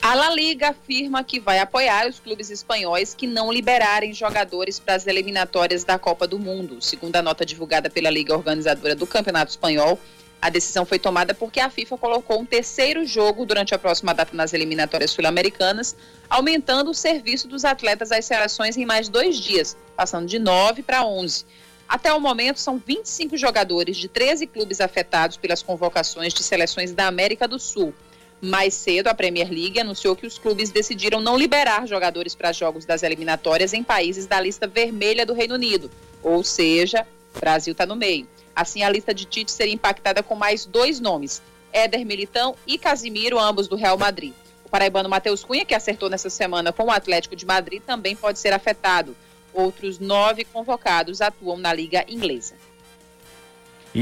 [0.00, 4.94] A La Liga afirma que vai apoiar os clubes espanhóis que não liberarem jogadores para
[4.94, 6.80] as eliminatórias da Copa do Mundo.
[6.80, 9.98] Segundo a nota divulgada pela Liga Organizadora do Campeonato Espanhol,
[10.40, 14.36] a decisão foi tomada porque a FIFA colocou um terceiro jogo durante a próxima data
[14.36, 15.96] nas eliminatórias sul-americanas,
[16.30, 21.04] aumentando o serviço dos atletas às seleções em mais dois dias, passando de 9 para
[21.04, 21.44] 11.
[21.88, 27.08] Até o momento, são 25 jogadores de 13 clubes afetados pelas convocações de seleções da
[27.08, 27.92] América do Sul.
[28.40, 32.84] Mais cedo, a Premier League anunciou que os clubes decidiram não liberar jogadores para jogos
[32.84, 35.90] das eliminatórias em países da lista vermelha do Reino Unido,
[36.22, 38.28] ou seja, o Brasil está no meio.
[38.54, 43.38] Assim, a lista de Tite seria impactada com mais dois nomes, Éder Militão e Casimiro,
[43.38, 44.32] ambos do Real Madrid.
[44.64, 48.38] O paraibano Matheus Cunha, que acertou nessa semana com o Atlético de Madrid, também pode
[48.38, 49.16] ser afetado.
[49.52, 52.54] Outros nove convocados atuam na Liga Inglesa.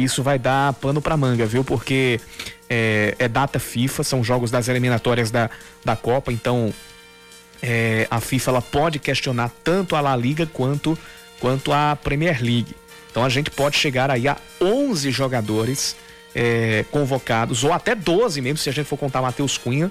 [0.02, 1.64] Isso vai dar pano para manga, viu?
[1.64, 2.20] Porque
[2.68, 5.50] é, é, data FIFA, são jogos das eliminatórias da,
[5.84, 6.72] da Copa, então
[7.62, 10.98] é, a FIFA ela pode questionar tanto a La Liga quanto,
[11.40, 12.74] quanto a Premier League.
[13.10, 15.96] Então a gente pode chegar aí a 11 jogadores
[16.34, 19.90] é, convocados, ou até 12 mesmo, se a gente for contar Matheus Cunha,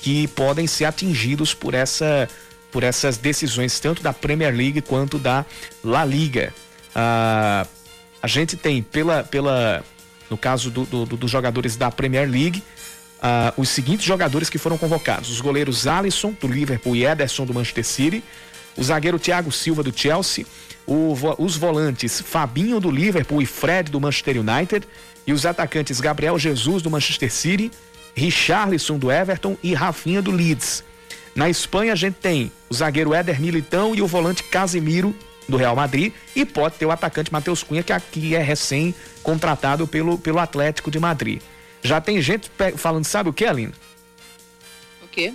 [0.00, 2.28] que podem ser atingidos por, essa,
[2.72, 5.46] por essas decisões, tanto da Premier League quanto da
[5.84, 6.52] La Liga.
[6.94, 7.66] Ah,
[8.24, 9.84] a gente tem pela, pela
[10.30, 12.62] no caso do, do, dos jogadores da Premier League,
[13.18, 17.52] uh, os seguintes jogadores que foram convocados: os goleiros Alisson, do Liverpool, e Ederson, do
[17.52, 18.24] Manchester City,
[18.78, 20.46] o zagueiro Thiago Silva, do Chelsea,
[20.86, 24.88] o, os volantes Fabinho, do Liverpool, e Fred, do Manchester United,
[25.26, 27.70] e os atacantes Gabriel Jesus, do Manchester City,
[28.14, 30.82] Richarlison, do Everton e Rafinha, do Leeds.
[31.34, 35.14] Na Espanha, a gente tem o zagueiro Éder Militão e o volante Casemiro,
[35.48, 39.86] do Real Madrid e pode ter o atacante Matheus Cunha, que aqui é recém contratado
[39.86, 41.40] pelo, pelo Atlético de Madrid.
[41.82, 43.74] Já tem gente falando, sabe o que, Aline?
[45.02, 45.34] O quê?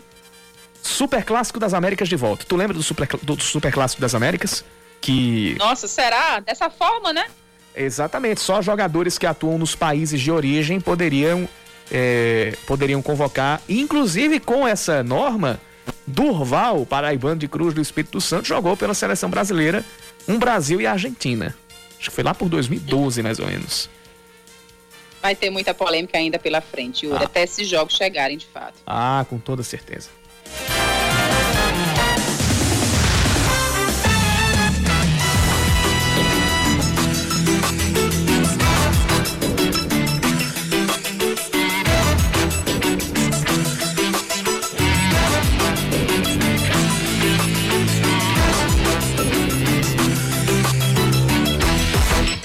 [0.82, 2.46] Super Clássico das Américas de volta.
[2.46, 4.64] Tu lembra do Super, do Super Clássico das Américas?
[5.00, 5.56] Que.
[5.60, 6.40] Nossa, será?
[6.40, 7.26] Dessa forma, né?
[7.76, 8.42] Exatamente.
[8.42, 11.48] Só jogadores que atuam nos países de origem poderiam,
[11.92, 13.62] é, poderiam convocar.
[13.70, 15.60] Inclusive com essa norma,
[16.10, 19.86] Durval, paraibano de Cruz do Espírito Santo, jogou pela seleção brasileira
[20.28, 21.56] um Brasil e Argentina.
[22.00, 23.90] Acho que foi lá por 2012, mais ou menos.
[25.22, 27.26] Vai ter muita polêmica ainda pela frente, Yuri, ah.
[27.26, 28.76] até esses jogos chegarem de fato.
[28.86, 30.10] Ah, com toda certeza.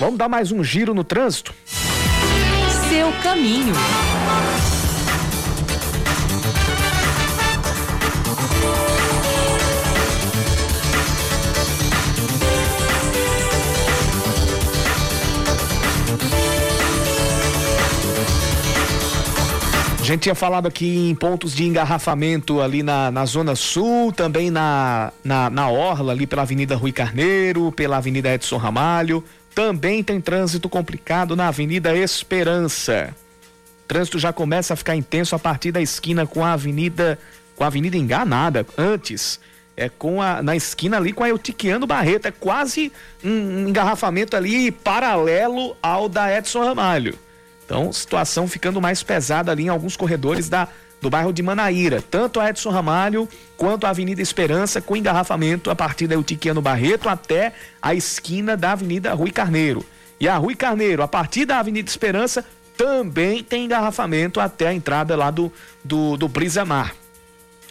[0.05, 1.55] Vamos dar mais um giro no trânsito?
[1.64, 3.72] Seu caminho.
[19.98, 24.50] A gente tinha falado aqui em pontos de engarrafamento ali na, na Zona Sul, também
[24.50, 29.24] na, na, na Orla, ali pela Avenida Rui Carneiro, pela Avenida Edson Ramalho.
[29.55, 33.14] Também tem trânsito complicado na Avenida Esperança.
[33.86, 37.18] Trânsito já começa a ficar intenso a partir da esquina com a Avenida
[37.55, 38.66] com a Avenida Enganada.
[38.76, 39.38] Antes,
[39.76, 42.92] é com a na esquina ali com a Eutiquiano Barreto, é quase
[43.22, 47.18] um, um engarrafamento ali paralelo ao da Edson Ramalho.
[47.64, 50.68] Então, situação ficando mais pesada ali em alguns corredores da,
[51.05, 52.02] do bairro de Manaíra.
[52.02, 53.28] Tanto a Edson Ramalho
[53.59, 58.72] quanto a Avenida Esperança, com engarrafamento a partir da Eutiquiano Barreto até a esquina da
[58.72, 59.84] Avenida Rui Carneiro.
[60.18, 62.42] E a Rui Carneiro, a partir da Avenida Esperança,
[62.74, 65.52] também tem engarrafamento até a entrada lá do,
[65.84, 66.94] do, do Brisa Mar.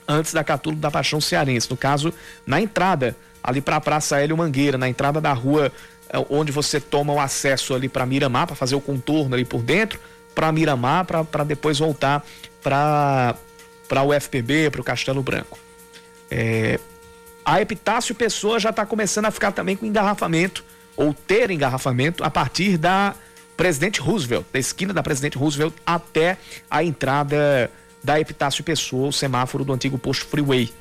[0.08, 1.72] Antes da Catulo da Paixão Cearense.
[1.72, 2.14] No caso,
[2.46, 5.72] na entrada, ali para a Praça Hélio Mangueira, na entrada da rua
[6.08, 9.64] é, onde você toma o acesso ali para Miramar, para fazer o contorno ali por
[9.64, 10.00] dentro,
[10.34, 12.26] para Miramar, para depois voltar
[12.62, 13.36] para
[14.04, 15.58] o FPB, para o Castelo Branco.
[16.30, 16.80] É,
[17.46, 20.64] a Epitácio Pessoa já está começando a ficar também com engarrafamento,
[20.96, 23.16] ou ter engarrafamento, a partir da
[23.58, 26.38] Presidente Roosevelt, da esquina da Presidente Roosevelt até
[26.70, 27.70] a entrada
[28.04, 30.72] da Epitácio Pessoa, o semáforo do antigo posto Freeway.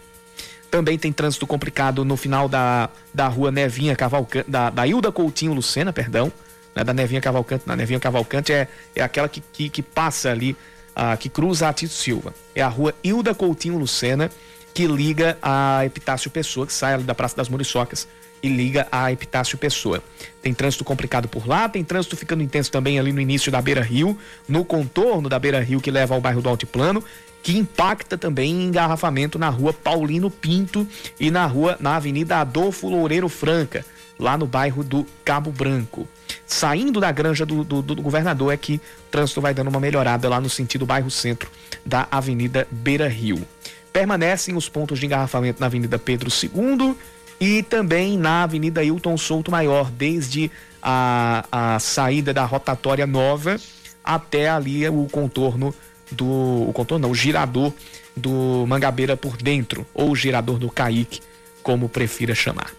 [0.70, 5.52] Também tem trânsito complicado no final da, da rua Nevinha Cavalcante, da, da Hilda Coutinho
[5.52, 6.32] Lucena, perdão,
[6.74, 7.64] né, da Nevinha Cavalcante.
[7.66, 10.56] Na Nevinha Cavalcante é, é aquela que, que, que passa ali,
[10.96, 12.34] uh, que cruza a Tito Silva.
[12.54, 14.30] É a rua Hilda Coutinho Lucena,
[14.74, 18.08] que liga a Epitácio Pessoa, que sai ali da Praça das Muriçocas
[18.42, 20.02] e liga a Epitácio Pessoa.
[20.40, 23.82] Tem trânsito complicado por lá, tem trânsito ficando intenso também ali no início da Beira
[23.82, 24.18] Rio,
[24.48, 27.04] no contorno da Beira Rio que leva ao bairro do Altiplano
[27.42, 30.86] que impacta também em engarrafamento na rua Paulino Pinto
[31.18, 33.84] e na rua na Avenida Adolfo Loureiro Franca,
[34.18, 36.08] lá no bairro do Cabo Branco.
[36.46, 40.28] Saindo da granja do, do, do governador é que o trânsito vai dando uma melhorada
[40.28, 41.50] lá no sentido bairro centro
[41.84, 43.46] da Avenida Beira Rio.
[43.92, 46.96] Permanecem os pontos de engarrafamento na Avenida Pedro II
[47.40, 50.50] e também na Avenida Hilton Souto Maior, desde
[50.82, 53.58] a, a saída da rotatória nova
[54.04, 55.74] até ali o contorno
[56.10, 57.72] do o contorno, não, o girador
[58.16, 61.20] do Mangabeira por dentro, ou o girador do Caique,
[61.62, 62.70] como prefira chamar.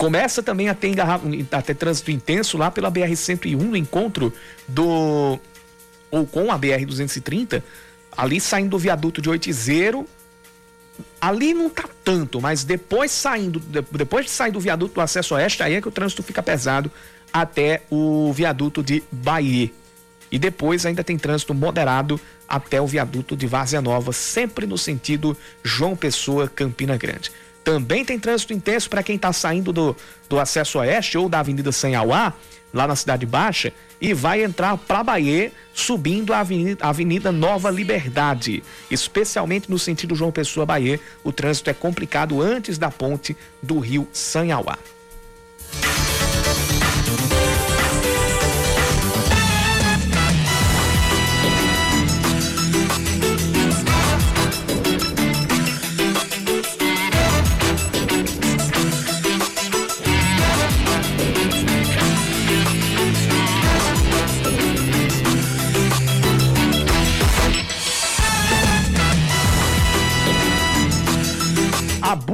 [0.00, 1.20] Começa também a ter, engarra...
[1.50, 4.32] a ter trânsito intenso lá pela BR-101, no encontro
[4.66, 5.38] do.
[6.10, 7.62] ou com a BR-230,
[8.16, 10.08] ali saindo do viaduto de Oitizeiro.
[11.20, 15.62] Ali não tá tanto, mas depois saindo, depois de sair do viaduto do acesso oeste,
[15.62, 16.90] aí é que o trânsito fica pesado
[17.30, 19.70] até o viaduto de Bahia.
[20.32, 25.36] E depois ainda tem trânsito moderado até o viaduto de Várzea Nova, sempre no sentido
[25.62, 27.30] João Pessoa, Campina Grande.
[27.62, 29.96] Também tem trânsito intenso para quem está saindo do,
[30.28, 32.32] do acesso oeste ou da Avenida Sanhauá,
[32.72, 38.62] lá na Cidade Baixa, e vai entrar para Bahia, subindo a Avenida, Avenida Nova Liberdade.
[38.90, 44.08] Especialmente no sentido João Pessoa Bahia, o trânsito é complicado antes da ponte do rio
[44.12, 44.78] Sanhauá.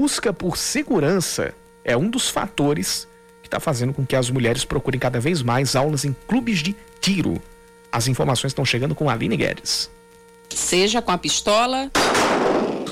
[0.06, 1.52] Busca por segurança
[1.84, 3.08] é um dos fatores
[3.42, 6.76] que está fazendo com que as mulheres procurem cada vez mais aulas em clubes de
[7.00, 7.42] tiro.
[7.90, 9.90] As informações estão chegando com a Aline Guedes.
[10.48, 11.90] Seja com a pistola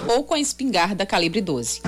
[0.09, 1.83] ou com a espingarda calibre 12.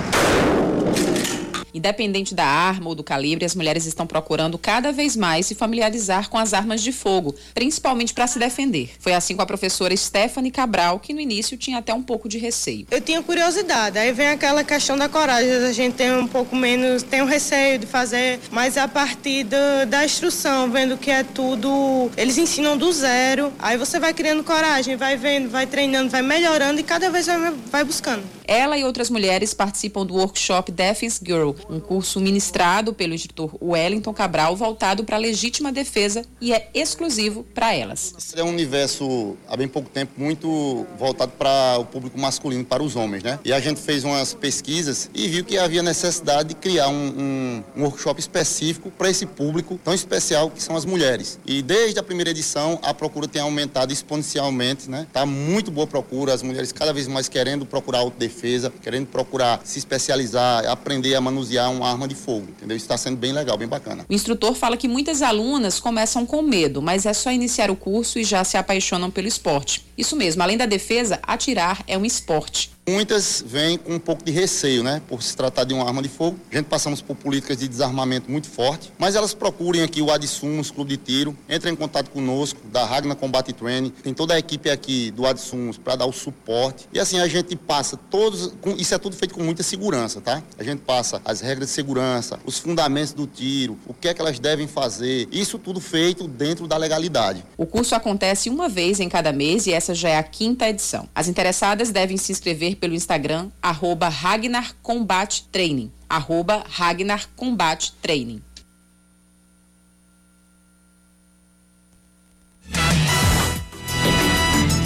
[1.73, 6.29] Independente da arma ou do calibre, as mulheres estão procurando cada vez mais se familiarizar
[6.29, 8.91] com as armas de fogo, principalmente para se defender.
[8.99, 12.37] Foi assim com a professora Stephanie Cabral, que no início tinha até um pouco de
[12.37, 12.87] receio.
[12.89, 17.03] Eu tinha curiosidade, aí vem aquela questão da coragem, a gente tem um pouco menos,
[17.03, 22.09] tem um receio de fazer, mas a partir do, da instrução, vendo que é tudo,
[22.17, 26.79] eles ensinam do zero, aí você vai criando coragem, vai vendo, vai treinando, vai melhorando
[26.79, 28.36] e cada vez vai, vai buscando.
[28.47, 34.13] Ela e outras mulheres participam do workshop Defense Girl, um curso ministrado pelo instrutor Wellington
[34.13, 38.13] Cabral voltado para a legítima defesa e é exclusivo para elas.
[38.17, 42.81] Esse é um universo, há bem pouco tempo, muito voltado para o público masculino, para
[42.81, 43.37] os homens, né?
[43.43, 47.63] E a gente fez umas pesquisas e viu que havia necessidade de criar um, um,
[47.75, 51.37] um workshop específico para esse público tão especial que são as mulheres.
[51.45, 55.05] E desde a primeira edição, a procura tem aumentado exponencialmente, né?
[55.11, 58.36] Tá muito boa procura, as mulheres cada vez mais querendo procurar autodefesa,
[58.81, 62.75] querendo procurar se especializar, aprender a manusear uma arma de fogo, entendeu?
[62.77, 64.05] Isso está sendo bem legal, bem bacana.
[64.09, 68.19] O instrutor fala que muitas alunas começam com medo, mas é só iniciar o curso
[68.19, 69.85] e já se apaixonam pelo esporte.
[69.97, 72.76] Isso mesmo, além da defesa, atirar é um esporte.
[72.89, 75.01] Muitas vêm com um pouco de receio, né?
[75.09, 76.39] Por se tratar de uma arma de fogo.
[76.49, 80.71] A gente passamos por políticas de desarmamento muito forte, mas elas procurem aqui o Adsumos
[80.71, 84.69] Clube de Tiro, entrem em contato conosco, da Ragna Combat Training, tem toda a equipe
[84.69, 86.87] aqui do Adsumos para dar o suporte.
[86.93, 90.41] E assim a gente passa todos, isso é tudo feito com muita segurança, tá?
[90.57, 94.21] A gente passa as regras de segurança, os fundamentos do tiro, o que é que
[94.21, 97.43] elas devem fazer, isso tudo feito dentro da legalidade.
[97.57, 101.09] O curso acontece uma vez em cada mês e essa já é a quinta edição.
[101.13, 105.91] As interessadas devem se inscrever pelo Instagram, arroba Ragnar Combat Training.
[106.09, 108.41] Arroba Ragnar Combat Training.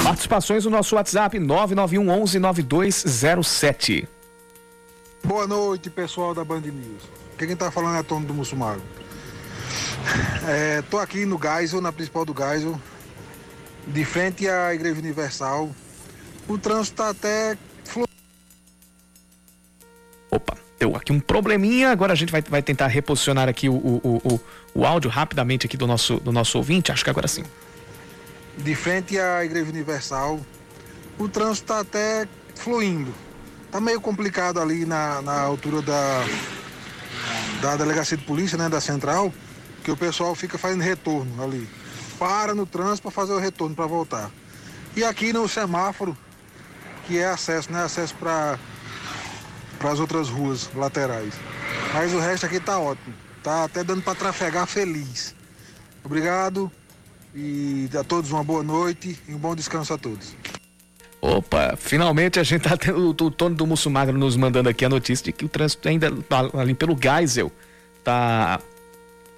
[0.03, 4.07] Participações no nosso WhatsApp 991 11 9207.
[5.23, 7.03] Boa noite, pessoal da Band News.
[7.37, 8.81] Quem está falando é Tony do Mussumago.
[10.47, 12.79] É, tô aqui no Geisel, na principal do Geisel,
[13.87, 15.69] de frente à Igreja Universal.
[16.47, 17.57] O trânsito está até
[20.81, 21.91] deu aqui um probleminha.
[21.91, 24.39] Agora a gente vai, vai tentar reposicionar aqui o, o, o,
[24.73, 26.91] o áudio rapidamente aqui do nosso, do nosso ouvinte.
[26.91, 27.43] Acho que agora sim.
[28.57, 30.39] De frente à Igreja Universal,
[31.19, 33.13] o trânsito está até fluindo.
[33.71, 36.25] Tá meio complicado ali na, na altura da,
[37.61, 39.31] da delegacia de polícia, né, da central,
[39.83, 41.69] que o pessoal fica fazendo retorno ali.
[42.17, 44.31] Para no trânsito para fazer o retorno para voltar.
[44.95, 46.17] E aqui no semáforo,
[47.07, 48.59] que é acesso, né, acesso para
[49.81, 51.33] para as outras ruas laterais.
[51.93, 53.13] Mas o resto aqui tá ótimo.
[53.43, 55.35] Tá até dando para trafegar feliz.
[56.03, 56.71] Obrigado
[57.33, 60.35] e a todos uma boa noite e um bom descanso a todos.
[61.19, 65.25] Opa, finalmente a gente tá tendo o Tony do Mussumagro nos mandando aqui a notícia
[65.25, 67.51] de que o trânsito ainda tá ali pelo Geisel
[68.03, 68.59] tá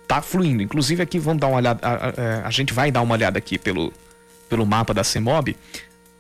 [0.08, 0.62] tá fluindo.
[0.62, 3.58] Inclusive aqui vamos dar uma olhada, a, a, a gente vai dar uma olhada aqui
[3.58, 3.94] pelo
[4.50, 5.56] pelo mapa da CEMOB.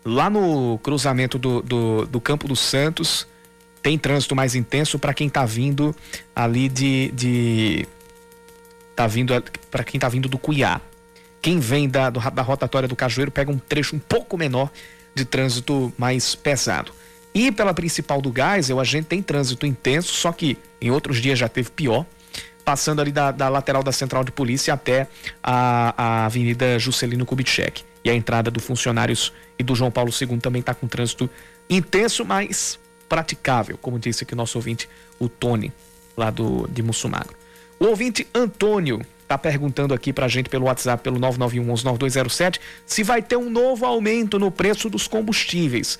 [0.05, 3.25] Lá no cruzamento do, do, do Campo dos Santos,
[3.83, 5.93] tem trânsito mais intenso para quem está vindo
[6.33, 7.87] ali de, de
[8.95, 9.33] tá vindo
[9.69, 10.79] para quem está vindo do Cuiá.
[11.41, 14.71] Quem vem da, do, da rotatória do Cajueiro pega um trecho um pouco menor
[15.13, 16.93] de trânsito mais pesado.
[17.35, 21.37] E pela principal do Geisel, a gente tem trânsito intenso, só que em outros dias
[21.37, 22.05] já teve pior,
[22.63, 25.07] passando ali da, da lateral da central de polícia até
[25.43, 27.83] a, a Avenida Juscelino Kubitschek.
[28.05, 31.29] E a entrada do Funcionários e do João Paulo II também está com trânsito
[31.69, 34.89] intenso, mas praticável, como disse aqui o nosso ouvinte,
[35.19, 35.71] o Tony,
[36.15, 37.35] lá do, de Mussumagro.
[37.79, 39.01] O ouvinte Antônio
[39.33, 43.85] está perguntando aqui para a gente pelo WhatsApp, pelo 991-9207, se vai ter um novo
[43.85, 45.97] aumento no preço dos combustíveis.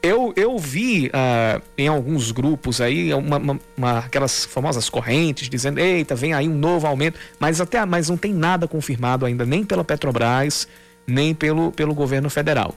[0.00, 5.80] Eu, eu vi uh, em alguns grupos aí uma, uma, uma, aquelas famosas correntes dizendo
[5.80, 9.64] eita vem aí um novo aumento mas até mas não tem nada confirmado ainda nem
[9.64, 10.68] pela Petrobras
[11.04, 12.76] nem pelo, pelo governo federal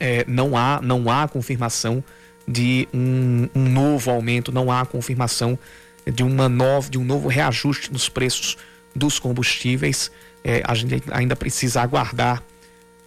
[0.00, 2.02] é, não há não há confirmação
[2.46, 5.58] de um, um novo aumento, não há confirmação
[6.06, 8.56] de, uma nova, de um novo reajuste nos preços
[8.94, 10.10] dos combustíveis.
[10.44, 12.42] É, a gente ainda precisa aguardar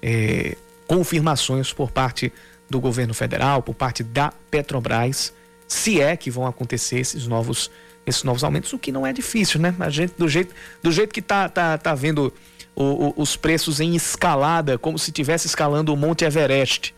[0.02, 0.56] é,
[0.88, 2.32] confirmações por parte
[2.70, 5.34] do governo federal, por parte da Petrobras,
[5.68, 7.70] se é que vão acontecer esses novos,
[8.06, 9.76] esses novos aumentos, o que não é difícil, né?
[9.80, 12.32] A gente, do jeito, do jeito que tá, tá, tá vendo
[12.76, 16.94] o, o, os preços em escalada, como se estivesse escalando o Monte Everest.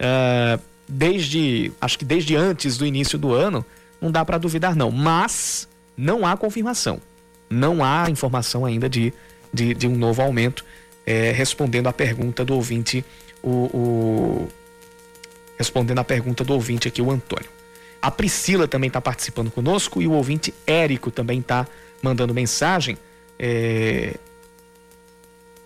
[0.00, 0.60] Uh,
[0.92, 3.64] desde, acho que desde antes do início do ano,
[4.00, 7.00] não dá para duvidar não, mas não há confirmação,
[7.48, 9.12] não há informação ainda de,
[9.52, 10.64] de, de um novo aumento,
[11.06, 13.04] é, respondendo à pergunta do ouvinte,
[13.42, 14.48] o, o,
[15.56, 17.48] respondendo à pergunta do ouvinte aqui, o Antônio.
[18.00, 21.66] A Priscila também está participando conosco e o ouvinte Érico também está
[22.02, 22.98] mandando mensagem
[23.38, 24.16] é,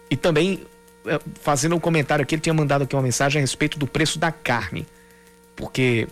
[0.08, 0.62] e também
[1.06, 4.18] é, fazendo um comentário aqui, ele tinha mandado aqui uma mensagem a respeito do preço
[4.18, 4.86] da carne
[5.56, 6.06] porque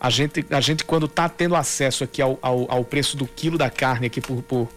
[0.00, 3.58] a gente, a gente quando está tendo acesso aqui ao, ao, ao, preço do quilo
[3.58, 4.68] da carne aqui por, por,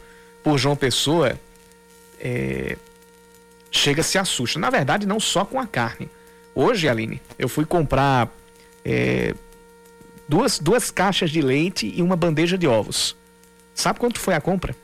[0.43, 1.39] por João Pessoa,
[2.19, 2.77] é,
[3.71, 4.59] chega se assusta.
[4.59, 6.09] Na verdade, não só com a carne.
[6.53, 8.29] Hoje, Aline, eu fui comprar
[8.83, 9.33] é,
[10.27, 13.15] duas, duas caixas de leite e uma bandeja de ovos.
[13.73, 14.75] Sabe quanto foi a compra?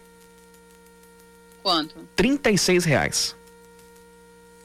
[1.61, 1.95] Quanto?
[2.15, 3.35] 36 reais.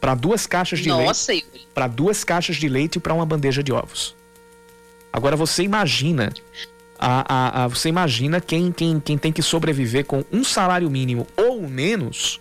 [0.03, 1.69] Para duas caixas de Nossa, leite.
[1.73, 4.17] Para duas caixas de leite e para uma bandeja de ovos.
[5.13, 6.33] Agora você imagina.
[6.99, 11.25] A, a, a, você imagina quem, quem, quem tem que sobreviver com um salário mínimo
[11.37, 12.41] ou menos,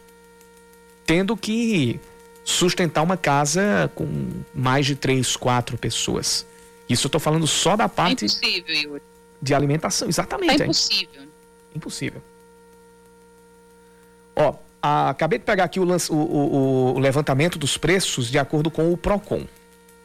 [1.05, 1.99] tendo que
[2.43, 4.07] sustentar uma casa com
[4.55, 6.47] mais de três, quatro pessoas.
[6.89, 9.03] Isso eu tô falando só da parte é impossível, Yuri.
[9.39, 10.64] de alimentação, exatamente.
[10.64, 11.22] É impossível.
[11.22, 12.22] É impossível.
[14.36, 18.72] Ó, a, acabei de pegar aqui o, o, o, o levantamento dos preços de acordo
[18.72, 19.46] com o PROCON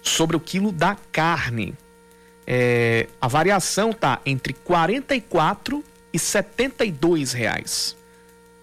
[0.02, 1.74] sobre o quilo da carne.
[2.46, 7.96] É, a variação está entre 44 e 72 reais.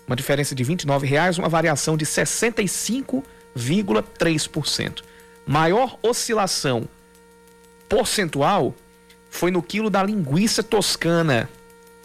[0.07, 5.01] Uma diferença de 29 reais, uma variação de 65,3%.
[5.45, 6.87] Maior oscilação
[7.89, 8.73] percentual
[9.29, 11.49] foi no quilo da linguiça toscana,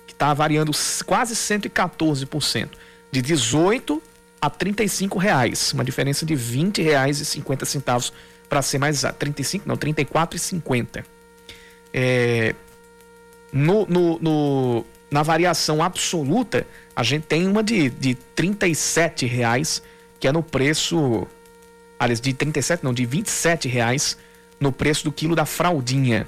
[0.06, 0.72] que está variando
[1.06, 2.70] quase 114%,
[3.10, 4.02] de 18
[4.40, 8.12] a 35 reais, uma diferença de 20 reais e 50 centavos
[8.48, 11.04] para ser mais exato, 35 não, 34,50.
[11.92, 12.54] É,
[13.52, 19.82] no, no, no, na variação absoluta, a gente tem uma de, de 37 reais,
[20.20, 21.26] que é no preço,
[21.98, 24.16] aliás, de 37 não, de 27 reais
[24.60, 26.26] no preço do quilo da fraldinha.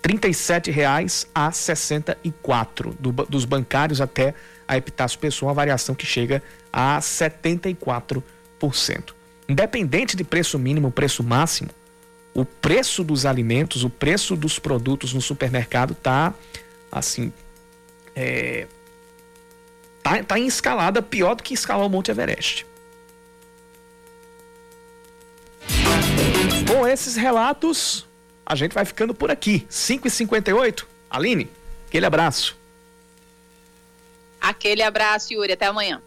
[0.00, 4.34] 37 reais a 64 do, dos bancários até
[4.72, 6.42] a Epitácio Pessoa, uma variação que chega
[6.72, 8.22] a 74%.
[9.48, 11.70] Independente de preço mínimo, preço máximo,
[12.32, 16.32] o preço dos alimentos, o preço dos produtos no supermercado tá
[16.90, 17.32] assim,
[18.16, 18.66] é,
[20.02, 22.66] tá, tá em escalada pior do que escalar o Monte Everest.
[26.66, 28.06] Com esses relatos,
[28.46, 29.66] a gente vai ficando por aqui.
[29.70, 30.84] 5h58.
[31.10, 31.50] Aline,
[31.86, 32.61] aquele abraço.
[34.42, 35.52] Aquele abraço, Yuri.
[35.52, 36.02] Até amanhã.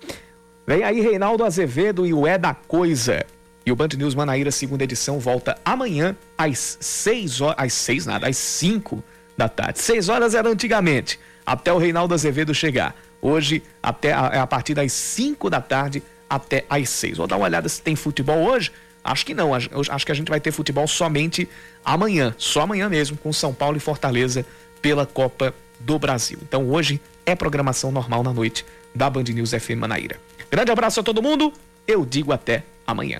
[0.68, 3.26] Vem aí Reinaldo Azevedo e o É da Coisa.
[3.66, 7.56] E o Band News Manaíra, segunda edição, volta amanhã às 6 horas.
[7.58, 9.04] Às 6 nada, às 5
[9.38, 9.80] da tarde.
[9.80, 12.96] 6 horas era antigamente, até o Reinaldo Azevedo chegar.
[13.22, 17.18] Hoje, até a, é a partir das 5 da tarde até às 6.
[17.18, 18.72] Vou dar uma olhada se tem futebol hoje.
[19.04, 19.54] Acho que não.
[19.54, 21.48] Acho que a gente vai ter futebol somente
[21.84, 22.36] amanhã.
[22.38, 24.46] Só amanhã mesmo, com São Paulo e Fortaleza
[24.82, 26.38] pela Copa do Brasil.
[26.42, 30.20] Então hoje é programação normal na noite da Band News FM Manaíra.
[30.50, 31.52] Grande abraço a todo mundo.
[31.88, 33.20] Eu digo até amanhã.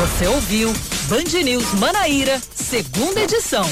[0.00, 0.72] Você ouviu
[1.08, 3.64] Band News Manaíra, segunda edição.